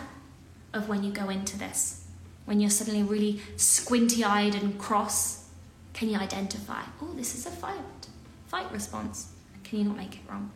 of 0.78 0.88
when 0.88 1.04
you 1.04 1.12
go 1.12 1.30
into 1.30 1.58
this? 1.58 2.06
When 2.46 2.62
you're 2.62 2.70
suddenly 2.70 3.04
really 3.04 3.42
squinty 3.58 4.24
eyed 4.24 4.56
and 4.56 4.80
cross, 4.80 5.50
can 5.94 6.10
you 6.10 6.18
identify, 6.18 6.84
oh, 7.02 7.14
this 7.14 7.36
is 7.36 7.46
a 7.46 7.52
fight, 7.52 8.08
fight 8.48 8.72
response? 8.72 9.34
Can 9.64 9.80
you 9.80 9.86
not 9.86 9.98
make 9.98 10.16
it 10.16 10.22
wrong? 10.30 10.52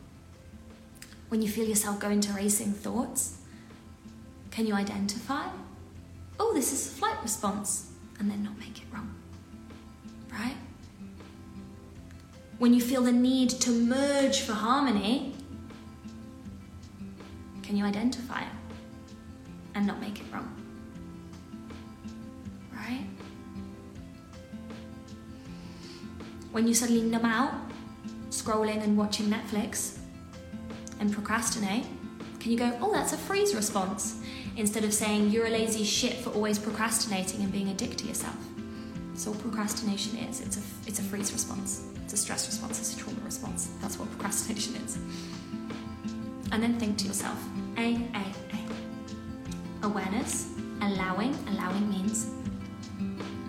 When 1.28 1.42
you 1.42 1.48
feel 1.48 1.68
yourself 1.68 1.98
go 2.00 2.08
into 2.08 2.32
racing 2.32 2.72
thoughts, 2.72 3.38
can 4.50 4.66
you 4.66 4.74
identify, 4.74 5.48
oh, 6.38 6.54
this 6.54 6.72
is 6.72 6.86
a 6.86 6.90
flight 6.90 7.16
response, 7.22 7.90
and 8.18 8.30
then 8.30 8.42
not 8.42 8.58
make 8.58 8.78
it 8.78 8.84
wrong? 8.92 9.14
Right? 10.30 10.56
When 12.58 12.72
you 12.72 12.80
feel 12.80 13.02
the 13.02 13.12
need 13.12 13.50
to 13.50 13.70
merge 13.70 14.40
for 14.42 14.52
harmony, 14.52 15.34
can 17.62 17.76
you 17.76 17.84
identify 17.84 18.42
it 18.42 18.61
and 19.74 19.86
not 19.86 20.00
make 20.00 20.20
it 20.20 20.26
wrong? 20.32 20.48
Right? 22.72 23.06
When 26.52 26.66
you 26.66 26.74
suddenly 26.74 27.02
numb 27.02 27.24
out, 27.24 27.54
scrolling 28.30 28.82
and 28.82 28.96
watching 28.96 29.26
Netflix, 29.26 29.98
and 31.00 31.12
procrastinate, 31.12 31.86
can 32.38 32.52
you 32.52 32.58
go, 32.58 32.76
oh, 32.80 32.92
that's 32.92 33.12
a 33.12 33.16
freeze 33.16 33.54
response? 33.54 34.20
Instead 34.56 34.84
of 34.84 34.92
saying, 34.92 35.30
you're 35.30 35.46
a 35.46 35.50
lazy 35.50 35.84
shit 35.84 36.14
for 36.14 36.30
always 36.30 36.58
procrastinating 36.58 37.42
and 37.42 37.52
being 37.52 37.68
a 37.68 37.74
dick 37.74 37.96
to 37.96 38.04
yourself. 38.04 38.36
So 39.14 39.32
procrastination 39.32 40.18
is, 40.18 40.40
it's 40.40 40.56
a, 40.56 40.60
it's 40.86 40.98
a 40.98 41.02
freeze 41.02 41.32
response. 41.32 41.84
It's 42.04 42.14
a 42.14 42.16
stress 42.16 42.46
response, 42.46 42.78
it's 42.80 42.94
a 42.94 42.98
trauma 42.98 43.20
response. 43.24 43.70
That's 43.80 43.98
what 43.98 44.10
procrastination 44.10 44.76
is. 44.76 44.98
And 46.50 46.62
then 46.62 46.78
think 46.78 46.98
to 46.98 47.06
yourself, 47.06 47.38
A, 47.78 47.94
A, 48.14 48.24
A. 48.52 48.61
Awareness, 49.82 50.48
allowing, 50.80 51.34
allowing 51.48 51.90
means 51.90 52.30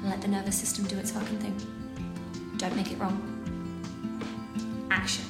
let 0.04 0.20
the 0.20 0.28
nervous 0.28 0.58
system 0.58 0.86
do 0.86 0.98
its 0.98 1.12
fucking 1.12 1.38
thing. 1.38 1.56
Don't 2.58 2.76
make 2.76 2.92
it 2.92 3.00
wrong. 3.00 3.22
Action. 4.90 5.26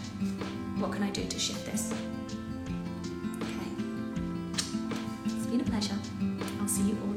What 0.78 0.94
can 0.94 1.04
I 1.04 1.10
do 1.10 1.26
to 1.26 1.39
shift 1.39 1.66
this? 1.66 1.94
Okay. 3.42 3.70
It's 5.26 5.46
been 5.48 5.60
a 5.60 5.63
pleasure. 5.66 5.98
I'll 6.62 6.68
see 6.70 6.84
you 6.84 6.98
all 7.06 7.12